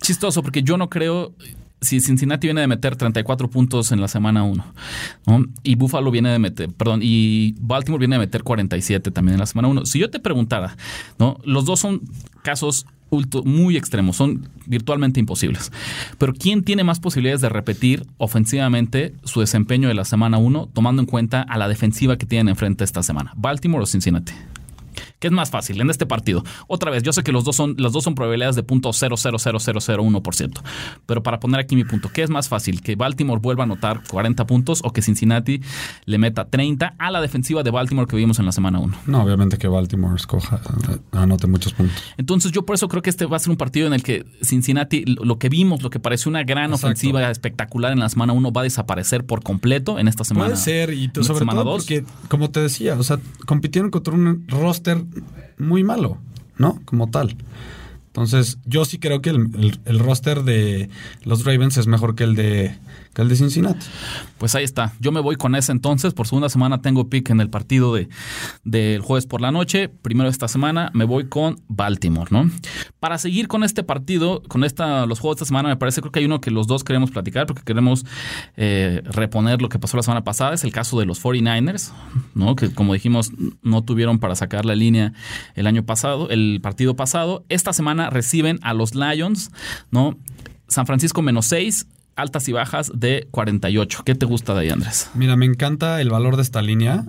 [0.00, 1.32] Chistoso, porque yo no creo.
[1.86, 4.64] Si Cincinnati viene de meter 34 puntos en la semana 1,
[5.26, 5.44] ¿no?
[5.62, 9.46] y Buffalo viene de meter, perdón, y Baltimore viene de meter 47 también en la
[9.46, 9.86] semana 1.
[9.86, 10.76] Si yo te preguntara,
[11.18, 11.38] ¿no?
[11.44, 12.02] Los dos son
[12.42, 12.86] casos
[13.44, 15.70] muy extremos, son virtualmente imposibles.
[16.18, 21.02] Pero ¿quién tiene más posibilidades de repetir ofensivamente su desempeño de la semana 1, tomando
[21.02, 23.32] en cuenta a la defensiva que tienen enfrente esta semana?
[23.36, 24.32] ¿Baltimore o Cincinnati?
[25.18, 26.44] ¿Qué es más fácil en este partido?
[26.66, 30.62] Otra vez, yo sé que los dos son, las dos son probabilidades de punto 0.00001%.
[31.06, 32.82] Pero para poner aquí mi punto, ¿qué es más fácil?
[32.82, 35.60] ¿Que Baltimore vuelva a anotar 40 puntos o que Cincinnati
[36.04, 38.96] le meta 30 a la defensiva de Baltimore que vimos en la semana 1?
[39.06, 40.60] No, obviamente que Baltimore escoja,
[41.12, 41.96] anote muchos puntos.
[42.16, 44.26] Entonces yo por eso creo que este va a ser un partido en el que
[44.42, 46.86] Cincinnati, lo que vimos, lo que pareció una gran Exacto.
[46.88, 50.46] ofensiva espectacular en la semana 1 va a desaparecer por completo en esta semana.
[50.46, 51.82] Puede ser, y sobre semana todo dos.
[51.84, 55.05] porque, como te decía, o sea, compitieron contra un roster
[55.58, 56.18] muy malo,
[56.58, 56.80] ¿no?
[56.84, 57.36] Como tal.
[58.08, 60.88] Entonces, yo sí creo que el, el- roster de
[61.24, 62.74] los Ravens es mejor que el de,
[63.22, 63.86] el de Cincinnati.
[64.38, 64.92] Pues ahí está.
[65.00, 66.14] Yo me voy con ese entonces.
[66.14, 68.08] Por segunda semana tengo pick en el partido de
[68.64, 69.88] del jueves por la noche.
[69.88, 72.50] Primero esta semana me voy con Baltimore, ¿no?
[73.00, 76.12] Para seguir con este partido, con esta, los juegos de esta semana, me parece creo
[76.12, 78.04] que hay uno que los dos queremos platicar porque queremos
[78.56, 80.54] eh, reponer lo que pasó la semana pasada.
[80.54, 81.92] Es el caso de los 49ers,
[82.34, 82.56] ¿no?
[82.56, 85.12] Que como dijimos, no tuvieron para sacar la línea
[85.54, 87.44] el año pasado, el partido pasado.
[87.48, 89.50] Esta semana reciben a los Lions,
[89.90, 90.18] ¿no?
[90.68, 94.02] San Francisco menos 6, altas y bajas de 48.
[94.04, 95.10] ¿Qué te gusta de ahí, Andrés?
[95.14, 97.04] Mira, me encanta el valor de esta línea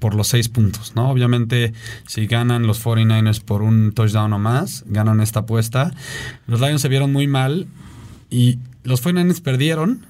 [0.00, 1.10] por los seis puntos, ¿no?
[1.10, 1.72] Obviamente,
[2.06, 5.92] si ganan los 49ers por un touchdown o más, ganan esta apuesta.
[6.46, 7.68] Los Lions se vieron muy mal
[8.30, 10.06] y los 49ers perdieron,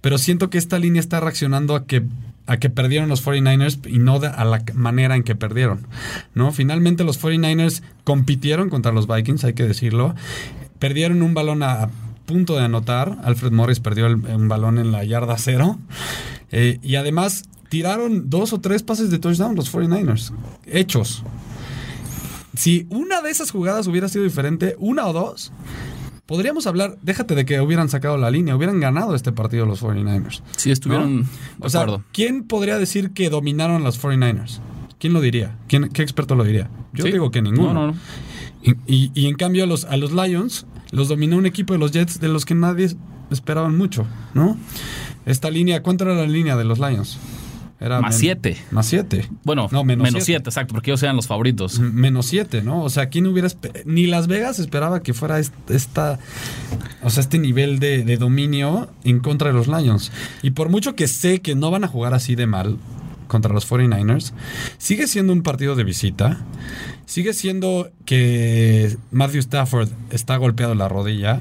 [0.00, 2.02] pero siento que esta línea está reaccionando a que
[2.46, 5.86] a que perdieron los 49ers y no a la manera en que perdieron,
[6.34, 6.52] ¿no?
[6.52, 10.14] Finalmente los 49ers compitieron contra los Vikings, hay que decirlo,
[10.78, 11.88] perdieron un balón a
[12.26, 13.18] punto de anotar.
[13.24, 15.78] Alfred Morris perdió el- un balón en la yarda cero.
[16.50, 20.32] Eh, y además tiraron dos o tres pases de touchdown los 49ers.
[20.66, 21.22] Hechos.
[22.56, 25.50] Si una de esas jugadas hubiera sido diferente, una o dos,
[26.26, 30.42] podríamos hablar, déjate de que hubieran sacado la línea, hubieran ganado este partido los 49ers.
[30.56, 31.26] Sí, estuvieron
[31.60, 32.04] O sea, acuerdo.
[32.12, 34.60] ¿quién podría decir que dominaron los 49ers?
[35.00, 35.56] ¿Quién lo diría?
[35.66, 36.70] ¿Quién, ¿Qué experto lo diría?
[36.92, 37.10] Yo Sí.
[37.12, 37.74] digo que ninguno.
[37.74, 37.98] No, no, no.
[38.62, 41.78] Y, y- y en cambio a los, a los Lions los dominó un equipo de
[41.78, 42.94] los Jets de los que nadie
[43.30, 44.56] esperaban mucho, ¿no?
[45.26, 47.18] Esta línea, ¿cuánto era la línea de los Lions?
[47.80, 48.56] Era Más men- siete.
[48.70, 49.28] Más siete.
[49.42, 50.38] Bueno, No, menos menos, siete.
[50.44, 51.78] 7, exacto, porque ellos eran los favoritos.
[51.78, 52.82] M- Menos siete, ¿no?
[52.82, 56.18] O sea, ¿quién hubiera espe- Ni Las Vegas esperaba que fuera est- esta.
[57.02, 60.12] O sea, este nivel de, de dominio en contra de los Lions.
[60.42, 62.78] Y por mucho que sé que no van a jugar así de mal
[63.26, 64.32] contra los 49ers,
[64.78, 66.38] sigue siendo un partido de visita.
[67.06, 71.40] Sigue siendo que Matthew Stafford está golpeado la rodilla.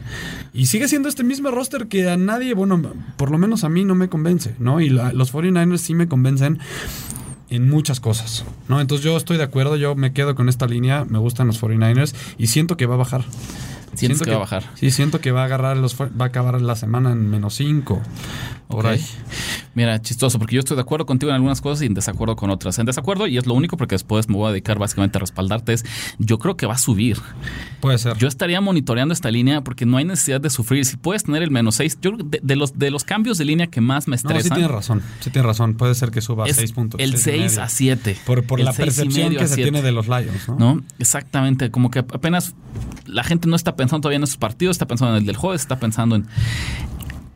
[0.54, 2.82] Y sigue siendo este mismo roster que a nadie, bueno,
[3.18, 4.82] por lo menos a mí no me convence, ¿no?
[4.82, 6.60] Y la- los 49ers sí me convencen
[7.50, 8.82] en muchas cosas, ¿no?
[8.82, 12.14] Entonces yo estoy de acuerdo, yo me quedo con esta línea, me gustan los 49ers
[12.38, 13.24] y siento que va a bajar.
[13.94, 14.64] Siento que va a bajar.
[14.74, 18.02] Sí, siento que va a agarrar los va a acabar la semana en menos 5.
[18.76, 18.92] Por Ok.
[18.94, 19.06] ahí.
[19.76, 22.50] Mira, chistoso, porque yo estoy de acuerdo contigo en algunas cosas y en desacuerdo con
[22.50, 22.78] otras.
[22.80, 25.74] En desacuerdo, y es lo único porque después me voy a dedicar básicamente a respaldarte,
[25.74, 25.86] es
[26.20, 27.18] yo creo que va a subir.
[27.82, 28.18] Puede ser.
[28.18, 30.86] Yo estaría monitoreando esta línea porque no hay necesidad de sufrir.
[30.86, 33.68] Si puedes tener el menos 6, yo de, de los, de los cambios de línea
[33.68, 35.02] que más me no, sí estresan, tienes razón.
[35.22, 35.74] Sí tienes razón.
[35.76, 37.02] Puede ser que suba a es 6 puntos.
[37.02, 37.64] el seis y 6 medio.
[37.64, 38.18] a 7.
[38.26, 40.56] Por, por la percepción que se tiene de los Lions, ¿no?
[40.58, 40.84] ¿no?
[41.00, 42.54] Exactamente, como que apenas
[43.06, 45.62] la gente no está pensando todavía en esos partidos, está pensando en el del jueves,
[45.62, 46.26] está pensando en...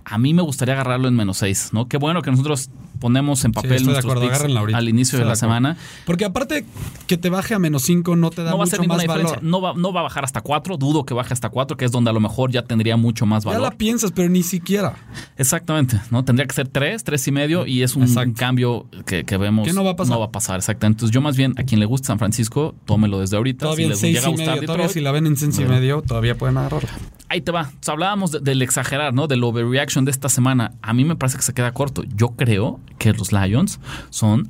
[0.10, 1.88] A mí me gustaría agarrarlo en menos 6, ¿no?
[1.90, 4.22] Qué bueno que nosotros ponemos en Sí, papel de nuestros acuerdo.
[4.32, 5.78] picks al inicio Estoy de la semana.
[6.06, 6.66] Porque aparte
[7.08, 8.96] que te baje a menos 5 no te da No va a mucho ser ninguna
[8.98, 9.36] más diferencia.
[9.38, 9.50] valor.
[9.50, 11.92] No va, no va a bajar hasta 4, dudo que baje hasta 4, que es
[11.92, 13.64] donde a lo mejor ya tendría mucho más Ya valor.
[13.64, 14.96] la piensas, pero ni siquiera.
[15.38, 16.24] Exactamente, ¿no?
[16.26, 18.34] Tendría que ser 3, 3 y medio y es un Exacto.
[18.38, 19.68] cambio que, que vemos.
[19.68, 20.14] Que no va a pasar.
[20.14, 20.98] No va a pasar, exactamente.
[21.00, 23.66] Entonces yo más bien a quien le guste San Francisco, tómelo desde ahorita.
[23.66, 24.62] Todavía si les 6 llega a gustar medio.
[24.62, 26.90] Todavía Detroit, si la ven en 6 y medio, todavía pueden agarrarlo.
[27.30, 27.72] Ahí te va.
[27.86, 29.28] Hablábamos de- del exagerar, ¿no?
[29.28, 30.74] Del overreaction de esta semana.
[30.82, 32.04] A mí me parece que se queda corto.
[32.16, 33.80] Yo creo que los Lions
[34.10, 34.50] son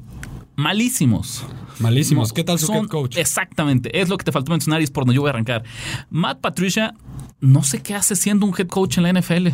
[0.56, 1.46] malísimos.
[1.80, 2.34] Malísimos.
[2.34, 3.18] ¿Qué tal su son- head coach?
[3.18, 4.00] Exactamente.
[4.00, 5.64] Es lo que te faltó mencionar y es por donde yo voy a arrancar.
[6.10, 6.94] Matt Patricia,
[7.40, 9.50] no sé qué hace siendo un head coach en la NFL.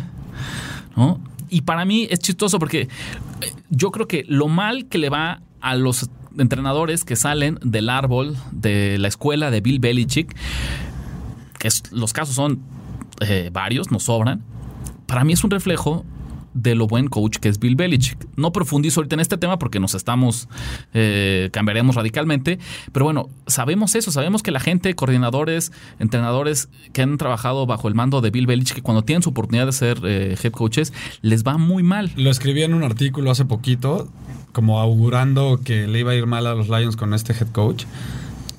[0.96, 1.20] ¿no?
[1.50, 5.42] Y para mí es chistoso porque eh, yo creo que lo mal que le va
[5.60, 10.34] a los entrenadores que salen del árbol de la escuela de Bill Belichick,
[11.58, 12.60] que es- los casos son
[13.20, 14.42] eh, varios, nos sobran,
[15.06, 16.04] para mí es un reflejo
[16.54, 18.16] de lo buen coach que es Bill Belichick.
[18.36, 20.48] No profundizo ahorita en este tema porque nos estamos,
[20.94, 22.58] eh, cambiaremos radicalmente,
[22.92, 27.94] pero bueno, sabemos eso, sabemos que la gente, coordinadores, entrenadores que han trabajado bajo el
[27.94, 31.44] mando de Bill Belichick, que cuando tienen su oportunidad de ser eh, head coaches, les
[31.44, 32.12] va muy mal.
[32.16, 34.08] Lo escribí en un artículo hace poquito,
[34.52, 37.84] como augurando que le iba a ir mal a los Lions con este head coach.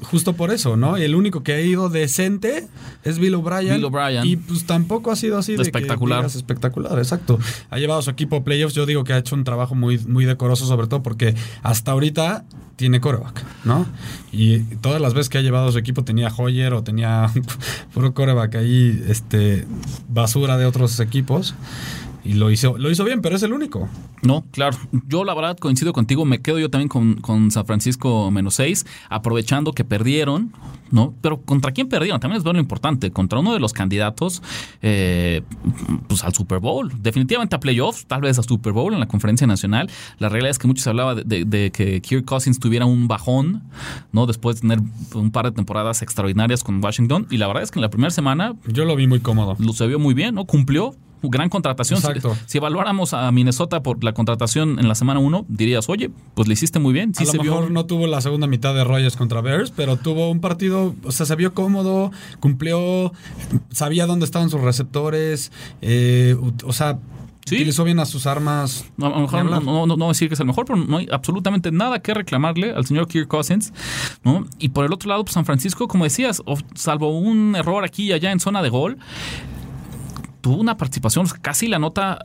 [0.10, 0.98] Justo por eso, ¿no?
[0.98, 2.68] El único que ha ido decente
[3.04, 3.76] es Bill O'Brien.
[3.76, 4.26] Bill O'Brien.
[4.26, 6.26] Y pues tampoco ha sido así de, Espectacular.
[6.26, 7.40] espectacular, exacto.
[7.70, 8.76] Ha llevado a su equipo a playoffs.
[8.76, 12.46] Yo digo que ha hecho un trabajo muy, muy decoroso, sobre todo porque hasta ahorita
[12.76, 13.86] tiene coreback, ¿no?
[14.32, 17.32] Y todas las veces que ha llevado a su equipo tenía Hoyer o tenía
[17.94, 19.66] puro coreback ahí, este,
[20.10, 21.56] basura de otros equipos.
[22.26, 23.88] Y lo hizo, lo hizo bien, pero es el único.
[24.24, 24.76] No, claro.
[25.08, 26.26] Yo la verdad coincido contigo.
[26.26, 30.52] Me quedo yo también con, con San Francisco menos 6, aprovechando que perdieron,
[30.90, 31.14] ¿no?
[31.22, 32.20] Pero ¿contra quién perdieron?
[32.20, 33.12] También es lo importante.
[33.12, 34.42] Contra uno de los candidatos
[34.82, 35.44] eh,
[36.08, 36.92] pues al Super Bowl.
[37.00, 39.88] Definitivamente a playoffs, tal vez a Super Bowl en la conferencia nacional.
[40.18, 43.62] La realidad es que muchos hablaba de, de- de que Kirk Cousins tuviera un bajón,
[44.12, 44.26] ¿no?
[44.26, 44.80] Después de tener
[45.14, 47.28] un par de temporadas extraordinarias con Washington.
[47.30, 49.56] Y la verdad es que en la primera semana Yo lo vi muy cómodo.
[49.60, 50.46] lo se vio muy bien, ¿no?
[50.46, 50.96] Cumplió.
[51.30, 52.00] Gran contratación.
[52.02, 52.36] Si- Exacto.
[52.46, 56.54] Si, evaluáramos a Minnesota por la contratación en la semana 1, dirías, oye, pues le
[56.54, 57.14] hiciste muy bien.
[57.16, 57.70] Sí a lo se mejor vio.
[57.72, 61.26] no tuvo la segunda mitad de Rogers contra Bears, pero tuvo un partido, o sea,
[61.26, 63.12] se vio cómodo, cumplió,
[63.72, 67.00] sabía dónde estaban sus receptores, eh, o sea,
[67.46, 67.58] Sí.
[67.58, 68.86] utilizó bien a sus armas.
[68.98, 70.98] No, a lo mejor no, no, no, no decir que es el mejor, pero no
[70.98, 73.72] hay absolutamente nada que reclamarle al señor Kirk Cousins,
[74.24, 74.48] ¿no?
[74.58, 76.42] Y por el otro lado, pues San Francisco, como decías,
[76.74, 78.98] salvo un error aquí y allá en zona de gol,
[80.46, 82.24] tuvo una participación, casi la nota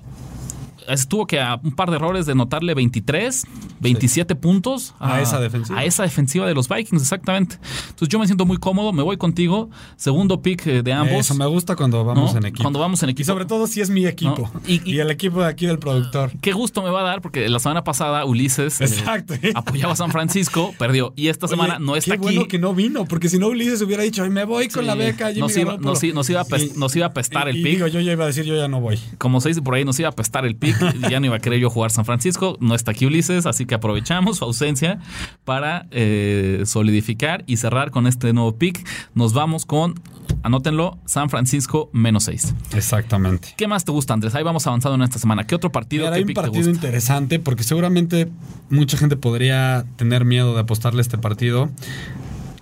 [0.92, 3.46] estuvo que a un par de errores de notarle 23,
[3.81, 5.79] 27 puntos A esa defensiva.
[5.79, 7.57] A esa defensiva de los Vikings, exactamente.
[7.88, 9.70] Entonces yo me siento muy cómodo, me voy contigo.
[9.96, 11.18] Segundo pick eh, de ambos.
[11.20, 12.38] Eso me gusta cuando vamos ¿no?
[12.38, 12.62] en equipo.
[12.64, 13.22] Cuando vamos en equipo.
[13.22, 14.50] Y sobre todo si es mi equipo.
[14.53, 16.31] No, Y, y- y- el equipo de aquí del productor.
[16.40, 19.35] Qué gusto me va a dar porque la semana pasada Ulises eh, Exacto.
[19.55, 21.12] apoyaba a San Francisco, perdió.
[21.16, 22.35] Y esta semana Oye, no está qué aquí.
[22.37, 24.87] bueno que no vino, porque si no Ulises hubiera dicho, "Ay, me voy con Sí.
[24.87, 25.31] la beca.
[25.33, 25.94] Nos iba- Garoppolo".
[25.94, 27.72] nos nos iba a pes- nos iba a pestar el pick.
[27.74, 28.98] digo, yo ya iba a decir, yo ya no voy.
[29.18, 30.79] Como se dice por ahí, nos iba a pestar el pick.
[31.10, 32.56] Ya no iba a querer yo jugar San Francisco.
[32.60, 34.98] No está aquí Ulises, así que aprovechamos su ausencia
[35.44, 38.86] para eh, solidificar y cerrar con este nuevo pick.
[39.14, 39.94] Nos vamos con,
[40.42, 42.54] anótenlo, San Francisco menos 6.
[42.74, 43.54] Exactamente.
[43.56, 44.34] ¿Qué más te gusta, Andrés?
[44.34, 45.46] Ahí vamos avanzando en esta semana.
[45.46, 46.70] ¿Qué otro partido, Mira, qué hay un te partido gusta?
[46.70, 48.28] interesante porque seguramente
[48.68, 51.70] mucha gente podría tener miedo de apostarle a este partido.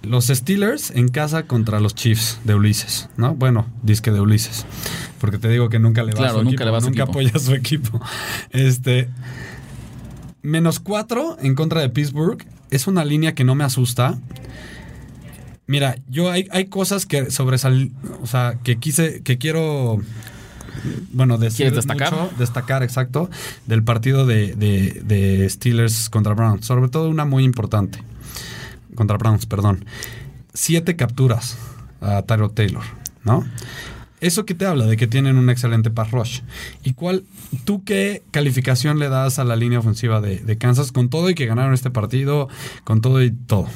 [0.03, 3.35] Los Steelers en casa contra los Chiefs de Ulises, ¿no?
[3.35, 4.65] Bueno, disque de Ulises.
[5.21, 6.81] Porque te digo que nunca le va Claro, a su nunca equipo, le va a
[6.81, 7.11] su nunca equipo.
[7.19, 8.01] apoya a su equipo.
[8.51, 9.09] Este
[10.43, 14.19] menos cuatro en contra de Pittsburgh es una línea que no me asusta.
[15.67, 17.91] Mira, yo hay, hay cosas que sobresal,
[18.23, 19.99] o sea, que quise, que quiero,
[21.13, 22.13] bueno, decir ¿Quieres destacar?
[22.15, 23.29] mucho, destacar, exacto,
[23.67, 26.65] del partido de, de- de Steelers contra Browns.
[26.65, 27.99] Sobre todo una muy importante.
[28.99, 29.85] Contra Browns, perdón.
[30.53, 31.57] Siete capturas
[32.01, 32.83] a Tyrod Taylor,
[33.23, 33.47] ¿no?
[34.21, 34.87] ¿Eso qué te habla?
[34.87, 36.41] De que tienen un excelente pass rush.
[36.83, 37.23] ¿Y cuál,
[37.65, 41.37] tú qué calificación le das a la línea ofensiva de, de Kansas con todo y
[41.37, 42.49] que ganaron este partido,
[42.83, 43.69] con todo y todo?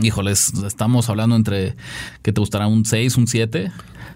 [0.00, 1.76] Híjoles, estamos hablando entre
[2.22, 3.70] que te gustará un 6, un 7.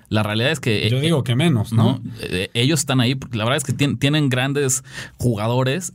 [0.08, 2.00] La realidad es que Yo digo que menos, ¿no?
[2.02, 2.10] ¿no?
[2.22, 4.82] Eh, ellos están ahí, porque la verdad es que tien- tienen grandes
[5.18, 5.92] jugadores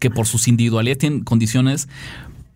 [0.00, 1.88] que por sus individualidades tienen condiciones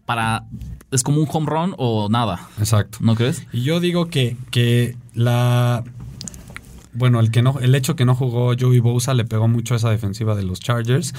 [0.06, 0.42] para...
[0.90, 2.98] Es como un home run o nada, Exacto.
[3.00, 3.46] ¿no crees?
[3.52, 5.84] Y yo digo que, que la.
[6.92, 9.76] Bueno, el que no, el hecho que no jugó Joey Bosa le pegó mucho a
[9.76, 11.14] esa defensiva de los Chargers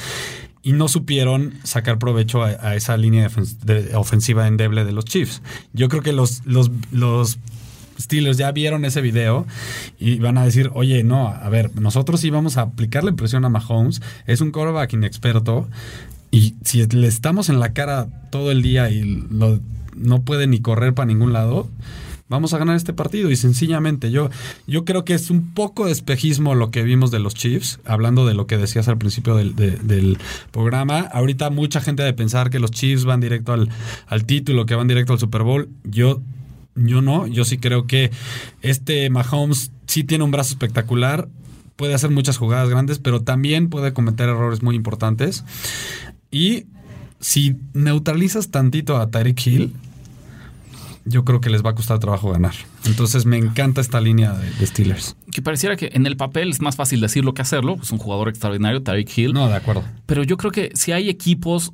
[0.63, 5.05] y no supieron sacar provecho a, a esa línea defen- de ofensiva endeble de los
[5.05, 5.41] Chiefs.
[5.71, 7.39] Yo creo que los, los, los
[7.97, 9.47] Steelers ya vieron ese video
[9.97, 14.01] y van a decir, oye, no, a ver, nosotros íbamos a aplicarle presión a Mahomes,
[14.27, 15.69] es un quarterback inexperto
[16.31, 19.59] y si le estamos en la cara todo el día y lo-
[19.95, 21.69] no puede ni correr para ningún lado,
[22.29, 23.29] vamos a ganar este partido.
[23.29, 24.29] Y sencillamente, yo,
[24.65, 28.25] yo creo que es un poco de espejismo lo que vimos de los Chiefs, hablando
[28.25, 30.17] de lo que decías al principio del, de- del
[30.51, 31.01] programa.
[31.01, 33.69] Ahorita mucha gente ha de pensar que los Chiefs van directo al,
[34.07, 35.67] al título, que van directo al Super Bowl.
[35.83, 36.21] Yo,
[36.75, 38.11] yo no, yo sí creo que
[38.61, 41.27] este Mahomes sí tiene un brazo espectacular.
[41.75, 45.43] Puede hacer muchas jugadas grandes, pero también puede cometer errores muy importantes.
[46.31, 46.65] Y
[47.19, 49.73] si neutralizas tantito a Tyreek Hill,
[51.05, 52.53] yo creo que les va a costar trabajo ganar.
[52.85, 55.15] Entonces me encanta esta línea de, de Steelers.
[55.31, 57.77] Que pareciera que en el papel es más fácil decirlo que hacerlo.
[57.81, 59.33] Es un jugador extraordinario, Tariq Hill.
[59.33, 59.83] No, de acuerdo.
[60.05, 61.73] Pero yo creo que si hay equipos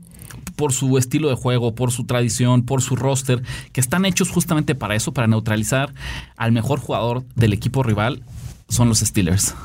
[0.56, 3.42] por su estilo de juego, por su tradición, por su roster,
[3.72, 5.94] que están hechos justamente para eso, para neutralizar
[6.36, 8.24] al mejor jugador del equipo rival,
[8.68, 9.56] son los Steelers.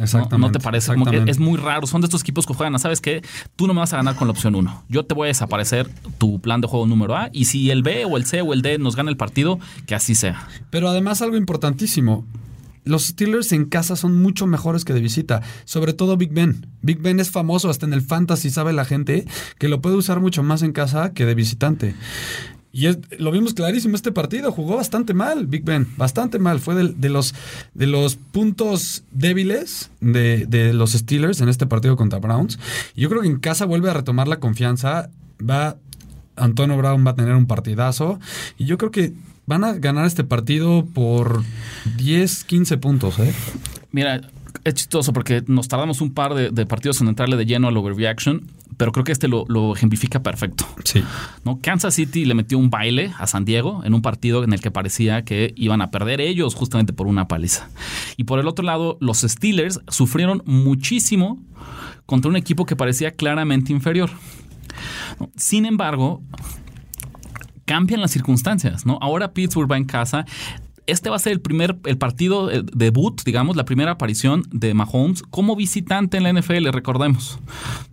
[0.00, 0.38] Exactamente.
[0.38, 0.92] ¿No te parece?
[0.92, 1.30] Como que exactamente.
[1.30, 1.86] es muy raro.
[1.86, 3.22] Son de estos equipos que juegan, a, ¿sabes qué?
[3.56, 4.84] Tú no me vas a ganar con la opción 1.
[4.88, 7.30] Yo te voy a desaparecer tu plan de juego número A.
[7.32, 9.94] Y si el B o el C o el D nos gana el partido, que
[9.94, 10.48] así sea.
[10.70, 12.24] Pero además algo importantísimo.
[12.84, 16.66] Los Steelers en casa son mucho mejores que de visita, sobre todo Big Ben.
[16.80, 19.26] Big Ben es famoso hasta en el fantasy, sabe la gente
[19.58, 21.94] que lo puede usar mucho más en casa que de visitante.
[22.72, 26.60] Y es- lo vimos clarísimo este partido, jugó bastante mal Big Ben, bastante mal.
[26.60, 27.34] Fue de, los,
[27.74, 32.58] de los puntos débiles de, los Steelers en este partido contra Browns.
[32.96, 35.76] Yo creo que en casa vuelve a retomar la confianza, va
[36.36, 38.18] Antonio Brown va a tener un partidazo
[38.56, 39.12] y yo creo que
[39.46, 41.42] van a ganar este partido por
[41.98, 43.34] 10, 15 puntos, ¿eh?
[43.90, 44.20] Mira,
[44.64, 47.76] es chistoso porque nos tardamos un par de, de partidos en entrarle de lleno al
[47.76, 48.42] overreaction,
[48.80, 50.64] pero creo que este lo, lo ejemplifica perfecto.
[50.84, 51.04] Sí.
[51.44, 51.58] ¿no?
[51.60, 54.70] Kansas City le metió un baile a San Diego en un partido en el que
[54.70, 57.68] parecía que iban a perder ellos justamente por una paliza.
[58.16, 61.38] Y por el otro lado, los Steelers sufrieron muchísimo
[62.06, 64.08] contra un equipo que parecía claramente inferior.
[65.36, 66.22] Sin embargo,
[67.66, 68.96] cambian las circunstancias, ¿no?
[69.02, 70.24] Ahora Pittsburgh va en casa.
[70.90, 74.74] Este va a ser el primer, el partido eh, debut, digamos, la primera aparición de
[74.74, 77.38] Mahomes como visitante en la NFL, recordemos.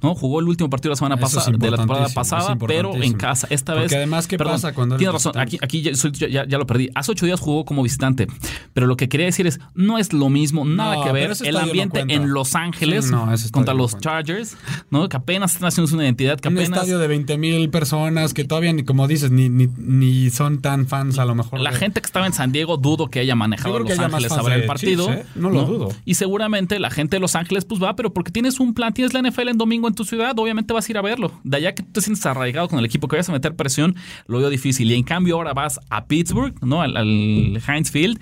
[0.01, 0.13] ¿No?
[0.15, 3.47] Jugó el último partido la semana pasada, de la temporada pasada, pero en casa.
[3.49, 3.93] Esta Porque vez.
[3.95, 6.89] además, ¿qué perdón, pasa cuando Tienes razón, aquí, aquí ya, soy- ya- ya lo perdí.
[6.95, 8.27] Hace ocho días jugó como visitante,
[8.73, 11.31] pero lo que quería decir es, no es lo mismo, nada No, que ver.
[11.43, 14.09] El no ambiente en Los Ángeles Sí, no, contra los cuenta.
[14.09, 14.57] Chargers,
[14.91, 15.07] ¿no?
[15.09, 18.73] que apenas están haciendo una identidad, que Un estadio de 20 mil personas que todavía,
[18.73, 21.59] ni como dices, ni, ni, ni son tan fans a lo mejor.
[21.59, 24.59] La de- gente que estaba en San Diego dudo que haya manejado Los Ángeles ver
[24.59, 25.07] el partido.
[25.07, 25.25] Chiefs, ¿eh?
[25.35, 25.89] No lo dudo.
[26.05, 29.13] Y seguramente la gente de Los Ángeles pues va, pero porque tienes un plan, tienes
[29.13, 31.31] la NFL en domingo en tu ciudad, obviamente vas a ir a verlo.
[31.43, 33.95] De allá que tú te sientes arraigado con el equipo, que vayas a meter presión,
[34.27, 34.89] lo veo difícil.
[34.91, 36.81] Y en cambio ahora vas a Pittsburgh, ¿no?
[36.81, 38.19] Al, al Heinz Field.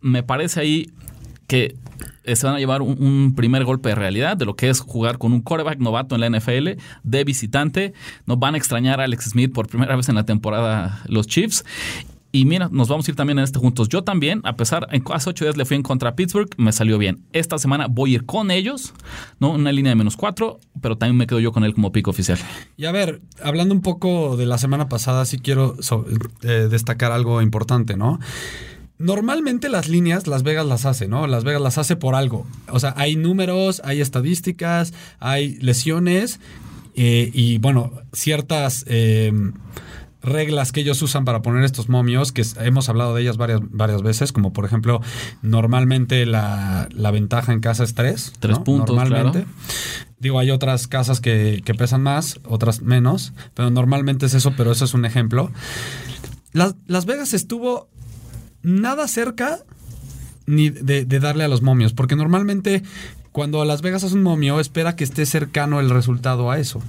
[0.00, 0.90] Me parece ahí
[1.46, 1.76] que
[2.24, 4.80] eh, se van a llevar un, un primer golpe de realidad de lo que es
[4.80, 7.94] jugar con un quarterback novato en la NFL de visitante.
[8.26, 11.64] Nos van a extrañar a Alex Smith por primera vez en la temporada los Chiefs.
[12.30, 13.88] Y mira, nos vamos a ir también en este juntos.
[13.88, 16.72] Yo también, a pesar, en hace ocho días le fui en contra a Pittsburgh, me
[16.72, 17.24] salió bien.
[17.32, 18.92] Esta semana voy a ir con ellos,
[19.40, 19.52] ¿no?
[19.52, 22.38] Una línea de menos cuatro, pero también me quedo yo con él como pico oficial.
[22.76, 25.76] Y a ver, hablando un poco de la semana pasada, sí quiero
[26.42, 28.20] eh, destacar algo importante, ¿no?
[28.98, 31.26] Normalmente las líneas Las Vegas las hace, ¿no?
[31.28, 32.46] Las Vegas las hace por algo.
[32.70, 36.40] O sea, hay números, hay estadísticas, hay lesiones
[36.94, 39.32] eh, y, bueno, ciertas eh,
[40.22, 44.02] reglas que ellos usan para poner estos momios, que hemos hablado de ellas varias, varias
[44.02, 45.00] veces, como por ejemplo,
[45.42, 48.32] normalmente la, la ventaja en casa es 3.
[48.40, 49.44] Tres puntos, Normalmente.
[49.44, 50.08] claro.
[50.18, 54.72] Digo, hay otras casas que, que pesan más, otras menos, pero normalmente es eso, pero
[54.72, 55.52] eso es un ejemplo.
[56.52, 57.88] Las, Las Vegas estuvo
[58.62, 59.60] nada cerca
[60.46, 62.82] ni de, de darle a los momios, porque normalmente
[63.30, 66.82] cuando Las Vegas hace un momio, espera que esté cercano el resultado a eso.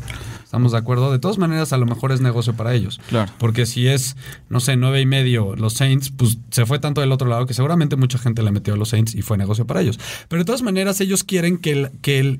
[0.49, 1.11] ¿Estamos de acuerdo?
[1.11, 2.99] De todas maneras, a lo mejor es negocio para ellos.
[3.09, 3.31] Claro.
[3.37, 4.15] Porque si es,
[4.49, 7.53] no sé, nueve y medio los Saints, pues se fue tanto del otro lado que
[7.53, 9.99] seguramente mucha gente le metió a los Saints y fue negocio para ellos.
[10.27, 12.39] Pero de todas maneras, ellos quieren que, el- que, el-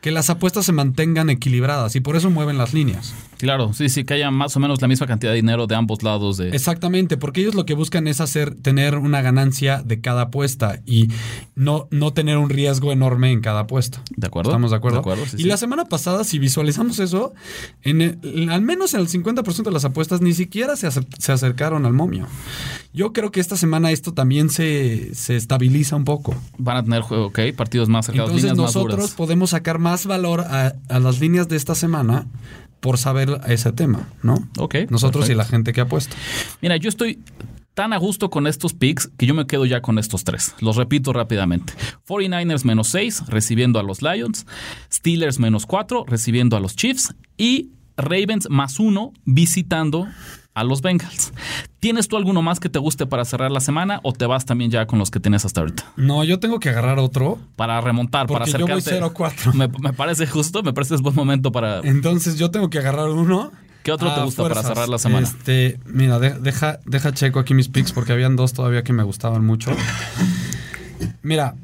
[0.00, 3.12] que las apuestas se mantengan equilibradas y por eso mueven las líneas.
[3.38, 6.02] Claro, sí, sí, que haya más o menos la misma cantidad de dinero de ambos
[6.04, 6.50] lados de...
[6.50, 11.08] Exactamente, porque ellos lo que buscan es hacer, tener una ganancia de cada apuesta y
[11.56, 14.02] no, no tener un riesgo enorme en cada apuesta.
[14.14, 14.50] ¿De acuerdo?
[14.50, 14.98] ¿Estamos de acuerdo?
[14.98, 15.48] De acuerdo, sí, y sí.
[15.48, 17.32] la semana pasada, si visualizamos eso,
[17.82, 21.32] en el- al menos en el 50% de las apuestas ni siquiera se, acer- se
[21.32, 22.26] acercaron al momio.
[22.92, 26.34] Yo creo que esta semana esto también se, se estabiliza un poco.
[26.58, 29.14] Van a tener juego, ok, partidos más cercanos, Entonces líneas más nosotros duras.
[29.14, 32.26] podemos sacar más valor a, a las líneas de esta semana
[32.80, 34.48] por saber ese tema, ¿no?
[34.58, 36.16] Ok, Nosotros y la gente que apuesta.
[36.62, 37.18] Mira, yo estoy
[37.74, 40.54] tan a gusto con estos picks que yo me quedo ya con estos tres.
[40.60, 41.72] Los repito rápidamente.
[42.06, 44.46] 49ers menos 6, recibiendo a los Lions.
[44.92, 47.14] Steelers menos 4, recibiendo a los Chiefs.
[47.36, 50.08] Y Ravens más 1, visitando
[50.54, 51.32] a los Bengals.
[51.78, 54.70] ¿Tienes tú alguno más que te guste para cerrar la semana o te vas también
[54.70, 55.92] ya con los que tienes hasta ahorita?
[55.96, 57.38] No, yo tengo que agarrar otro.
[57.56, 59.14] Para remontar, para Porque yo voy acercarte.
[59.14, 59.54] 0-4.
[59.54, 61.80] Me, me parece justo, me parece es buen momento para...
[61.80, 63.52] Entonces yo tengo que agarrar uno.
[63.98, 65.26] ¿Qué otro te a gusta para cerrar la semana?
[65.26, 69.02] Este, mira, de- deja, deja checo aquí mis picks porque habían dos todavía que me
[69.02, 69.70] gustaban mucho.
[71.22, 71.54] Mira,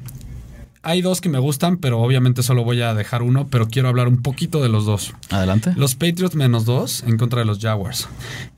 [0.83, 4.07] hay dos que me gustan, pero obviamente solo voy a dejar uno, pero quiero hablar
[4.07, 5.13] un poquito de los dos.
[5.29, 5.73] Adelante.
[5.75, 8.07] Los Patriots menos dos en contra de los Jaguars.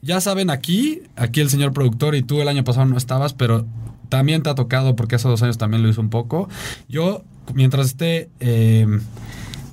[0.02, 3.66] Ya saben, aquí, aquí el señor productor y tú el año pasado no estabas, pero
[4.10, 6.50] también te ha tocado porque hace dos años también lo hizo un poco.
[6.88, 8.86] Yo, mientras esté eh,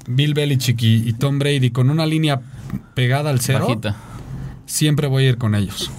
[0.09, 2.41] Bill Belichick y Tom Brady con una línea
[2.95, 3.97] pegada al cero, Bajita.
[4.67, 5.91] siempre voy a ir con ellos.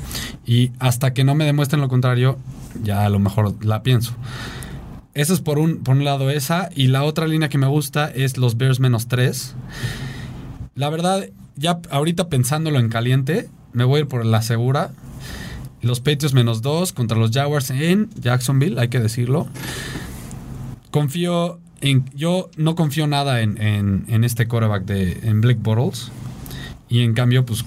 [0.45, 2.37] Y hasta que no me demuestren lo contrario,
[2.83, 4.13] ya a lo mejor la pienso.
[5.13, 6.69] Eso es por un, por un lado esa.
[6.75, 9.55] Y la otra línea que me gusta es los Bears menos 3.
[10.75, 14.91] La verdad, ya ahorita pensándolo en caliente, me voy a ir por la segura.
[15.81, 19.47] Los Patriots menos 2 contra los Jaguars en Jacksonville, hay que decirlo.
[20.91, 22.05] Confío en.
[22.15, 26.11] Yo no confío nada en, en- en este quarterback de en Blake Bortles.
[26.89, 27.65] Y en cambio, pues,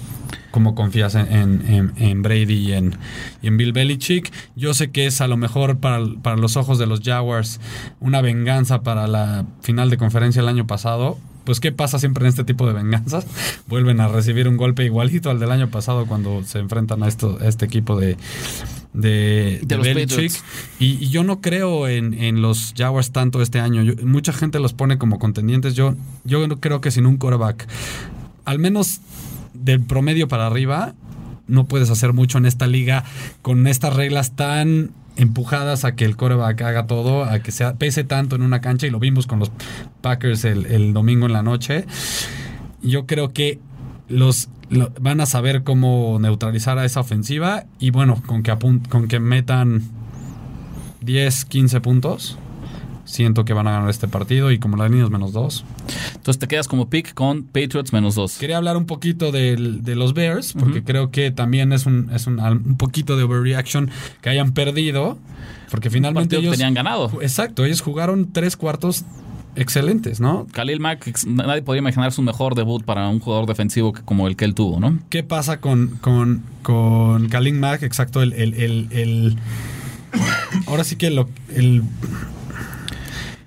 [0.50, 2.96] como confías en, en- en- en Brady y en,
[3.42, 6.78] y en Bill Belichick, yo sé que es a lo mejor para, para los ojos
[6.78, 7.60] de los Jaguars
[8.00, 11.18] una venganza para la final de conferencia el año pasado.
[11.44, 13.26] Pues, ¿qué pasa siempre en este tipo de venganzas?
[13.66, 17.38] Vuelven a recibir un golpe igualito al del año pasado cuando se enfrentan a, esto,
[17.40, 18.16] a este equipo de,
[18.92, 20.32] de, De los Belichick.
[20.78, 23.82] Y, y yo no creo en, en los Jaguars tanto este año.
[23.82, 25.74] Yo- mucha gente los pone como contendientes.
[25.74, 27.66] Yo, yo no creo que sin un quarterback,
[28.44, 29.00] al menos
[29.54, 30.94] del promedio para arriba,
[31.46, 33.04] no puedes hacer mucho en esta liga
[33.42, 38.04] con estas reglas tan empujadas a que el quarterback haga todo, a que sea, pese
[38.04, 39.50] tanto en una cancha y lo vimos con los
[40.00, 41.84] Packers el, domingo en la noche.
[42.82, 43.58] Yo creo que
[44.08, 48.56] los lo- van a saber cómo neutralizar a esa ofensiva y bueno, con que,
[48.88, 49.82] con que metan
[51.02, 52.38] 10, 15 puntos,
[53.10, 55.64] siento que van a ganar este partido y como la línea es menos 2.
[56.14, 58.38] Entonces te quedas como pick con Patriots menos 2.
[58.38, 62.26] Quería hablar un poquito del- de los Bears, porque creo que también es, un, es
[62.26, 63.90] un, un poquito de overreaction
[64.22, 65.18] que hayan perdido,
[65.70, 66.52] porque finalmente ellos...
[66.56, 67.10] tenían ganado.
[67.20, 69.04] Exacto, ellos jugaron tres cuartos
[69.56, 70.46] excelentes, ¿no?
[70.52, 74.44] Khalil Mack, nadie podría imaginar su mejor debut para un jugador defensivo como el que
[74.44, 74.98] él tuvo, ¿no?
[75.10, 77.82] ¿Qué pasa con, con, con Kalin Mack?
[77.82, 79.36] Exacto, el, el, el, el,
[80.66, 81.82] ahora sí que lo, el,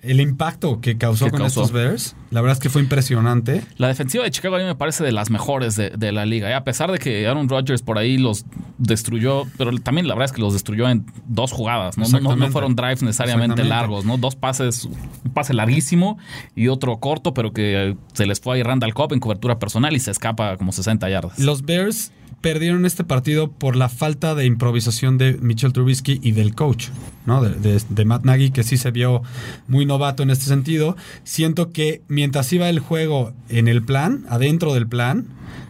[0.04, 1.62] el impacto que causó Que con causó.
[1.62, 3.64] estos Bears, la verdad es que fue impresionante.
[3.78, 6.50] La defensiva de Chicago a mí me parece de las mejores de, de la liga.
[6.50, 6.54] ¿eh?
[6.54, 8.46] A pesar de que Aaron Rodgers por ahí los
[8.78, 11.98] destruyó, pero también la verdad es que los destruyó en dos jugadas.
[11.98, 14.18] No, no, fueron drives necesariamente largos, ¿no?
[14.18, 16.18] Dos pases, un pase larguísimo
[16.56, 20.00] y otro corto, pero que se les fue ahí Randall Cobb en cobertura personal y
[20.00, 21.40] se escapa como 60 yardas.
[21.40, 26.56] Los Bears perdieron este partido por la falta de improvisación de Mitchell Trubisky y del
[26.56, 26.88] coach,
[27.26, 27.42] ¿no?
[27.42, 29.22] De, de- de Matt Nagy, que sí se vio
[29.68, 30.96] muy novato en este sentido.
[31.24, 35.26] Siento que mientras iba el juego en el plan, adentro del plan,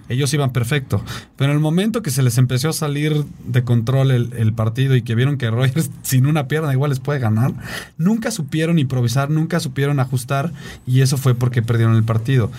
[0.09, 1.01] ellos iban perfecto.
[1.37, 4.95] Pero en el momento que se les empezó a salir de control el, el partido
[4.95, 7.53] y que vieron que Rogers sin una pierna igual les puede ganar,
[7.97, 10.51] nunca supieron improvisar, nunca supieron ajustar
[10.85, 12.51] y eso fue porque perdieron el partido.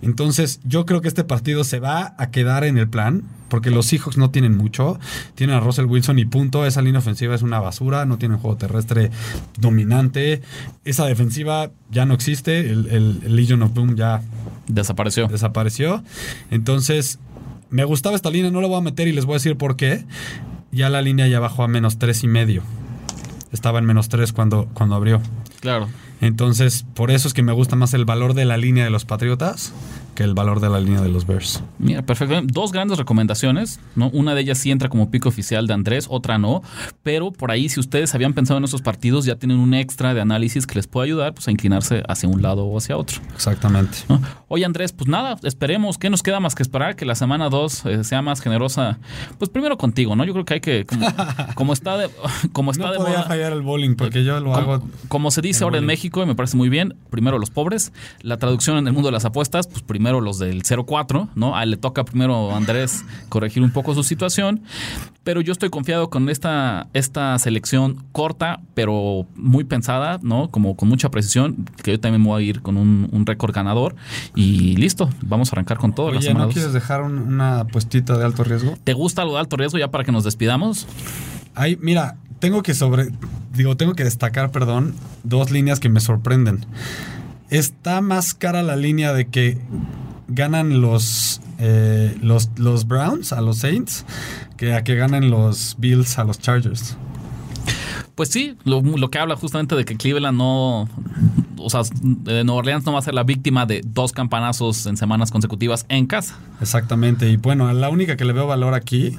[0.00, 3.84] Entonces yo creo que este partido se va a quedar en el plan porque los
[3.84, 4.98] Seahawks no tienen mucho.
[5.34, 6.64] Tienen a Russell Wilson y punto.
[6.64, 8.06] Esa línea ofensiva es una basura.
[8.06, 9.10] No tienen juego terrestre
[9.58, 10.40] dominante.
[10.86, 12.60] Esa defensiva ya no existe.
[12.60, 14.22] El, el- el Legion of Boom ya
[14.68, 15.28] Desapareció.
[15.28, 16.02] desapareció.
[16.50, 16.61] Entonces,
[17.70, 19.76] me gustaba esta línea, no la voy a meter y les voy a decir por
[19.76, 20.04] qué.
[20.70, 22.62] Ya la línea ya bajó a menos tres y medio.
[23.52, 25.20] Estaba en menos tres cuando, cuando abrió.
[25.60, 25.88] Claro.
[26.20, 29.04] Entonces, por eso es que me gusta más el valor de la línea de los
[29.04, 29.72] Patriotas
[30.14, 31.62] que el valor de la línea de los Bears.
[31.78, 32.40] Mira, perfecto.
[32.44, 34.08] Dos grandes recomendaciones, ¿no?
[34.10, 36.62] Una de ellas sí entra como pico oficial de Andrés, otra no.
[37.02, 40.20] Pero por ahí, si ustedes habían pensado en esos partidos, ya tienen un extra de
[40.20, 43.20] análisis que les puede ayudar pues, a inclinarse hacia un lado o hacia otro.
[43.34, 43.98] Exactamente.
[44.08, 44.20] ¿no?
[44.48, 45.96] Oye, Andrés, pues nada, esperemos.
[45.96, 46.94] ¿Qué nos queda más que esperar?
[46.96, 48.98] Que la semana 2 sea más generosa.
[49.38, 50.24] Pues primero contigo, ¿no?
[50.24, 51.06] Yo creo que hay que, como,
[51.54, 52.10] como está de,
[52.52, 54.88] como está No de podía moda- fallar el bowling porque yo lo como, hago.
[55.08, 55.86] como se dice ahora en bowling.
[55.86, 57.92] México, y me parece muy bien, primero los pobres.
[58.20, 61.56] La traducción en el mundo de las apuestas, pues primero los del 0-4, ¿no?
[61.56, 64.62] A él le toca primero a Andrés corregir un poco su situación.
[65.24, 70.50] Pero yo estoy confiado con esta, esta selección corta, pero muy pensada, ¿no?
[70.50, 73.94] Como con mucha precisión, que yo también voy a ir con un, un récord ganador.
[74.34, 76.10] Y listo, vamos a arrancar con todo.
[76.10, 76.54] la Oye, semana ¿no dos.
[76.54, 78.76] quieres dejar un- una apuestita de alto riesgo?
[78.82, 80.88] ¿Te gusta lo de alto riesgo ya para que nos despidamos?
[81.54, 83.10] Ay, mira, tengo que sobre.
[83.54, 86.64] Digo, tengo que destacar, perdón, dos líneas que me sorprenden.
[87.52, 89.58] Está más cara la línea de que
[90.26, 94.06] ganan los, eh, los, los Browns a los Saints
[94.56, 96.96] que a que ganan los Bills a los Chargers.
[98.14, 100.88] Pues sí, lo, lo que habla justamente de que Cleveland no.
[101.58, 101.82] O sea,
[102.26, 105.84] eh, Nueva Orleans no va a ser la víctima de dos campanazos en semanas consecutivas
[105.90, 106.38] en casa.
[106.62, 107.28] Exactamente.
[107.28, 109.18] Y bueno, la única que le veo valor aquí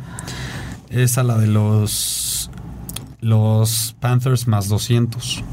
[0.89, 2.49] es a la de los,
[3.21, 5.43] los Panthers más 200.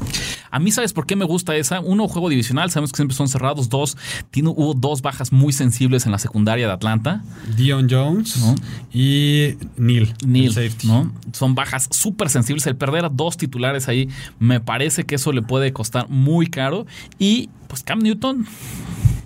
[0.51, 1.79] A mí, ¿sabes por qué me gusta esa?
[1.79, 3.69] Uno, juego divisional, sabemos que siempre son cerrados.
[3.69, 3.97] Dos,
[4.31, 7.23] tiene, hubo dos bajas muy sensibles en la secundaria de Atlanta.
[7.55, 8.55] Dion Jones ¿No?
[8.93, 10.13] y Neil.
[10.25, 10.87] Neil, safety.
[10.87, 11.11] ¿no?
[11.31, 12.67] Son bajas súper sensibles.
[12.67, 16.85] El perder a dos titulares ahí, me parece que eso le puede costar muy caro.
[17.17, 18.45] Y pues Cam Newton,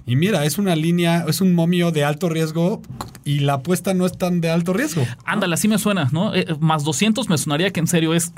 [0.06, 2.84] Y mira, es una línea, es un momio de alto riesgo
[3.24, 5.04] y la apuesta no es tan de alto riesgo.
[5.26, 6.36] ándale, así me suena, ¿no?
[6.36, 8.32] Eh, más 200 me sonaría que en serio es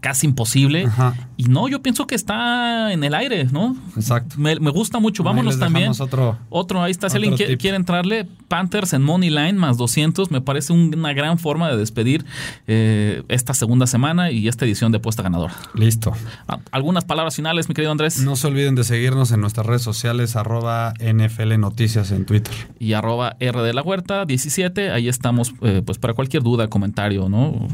[0.00, 0.86] casi imposible.
[0.86, 1.14] Ajá.
[1.36, 3.76] Y no, yo pienso que está en el aire, ¿no?
[3.96, 4.36] Exacto.
[4.38, 5.22] Me, me gusta mucho.
[5.22, 5.90] Vámonos también.
[5.98, 7.08] otro- Otro, ahí está.
[7.10, 11.38] Si alguien quiere, entrarle, Panthers en Money Line más 200, me parece un- una gran
[11.38, 12.24] forma de despedir
[12.66, 15.54] eh, esta segunda semana y esta edición de Puesta Ganadora.
[15.74, 16.12] Listo.
[16.46, 18.20] Ah, ¿Algunas palabras finales, mi querido Andrés?
[18.22, 22.54] No se olviden de seguirnos en nuestras redes sociales, arroba NFL Noticias en Twitter.
[22.78, 24.90] Y arroba R de la Huerta 17.
[24.90, 27.68] Ahí estamos, eh, pues para cualquier duda, comentario, ¿no?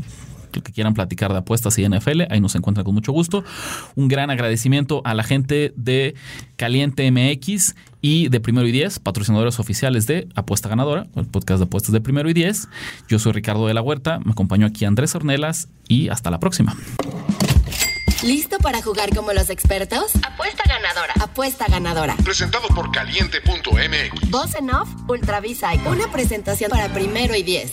[0.54, 3.44] Lo que quieran platicar de apuestas y NFL, ahí nos encuentran con mucho gusto.
[3.94, 6.14] Un gran agradecimiento a la gente de
[6.56, 11.64] Caliente MX y de Primero y Diez, patrocinadores oficiales de Apuesta Ganadora, el podcast de
[11.64, 12.68] apuestas de Primero y Diez.
[13.08, 16.76] Yo soy Ricardo de la Huerta, me acompañó aquí Andrés Ornelas y hasta la próxima.
[18.22, 20.12] ¿Listo para jugar como los expertos?
[20.22, 21.12] Apuesta ganadora.
[21.20, 22.16] Apuesta ganadora.
[22.24, 24.30] Presentado por caliente.mx.
[24.30, 25.72] Voz en off, Ultravisa.
[25.86, 27.72] Una presentación para primero y diez.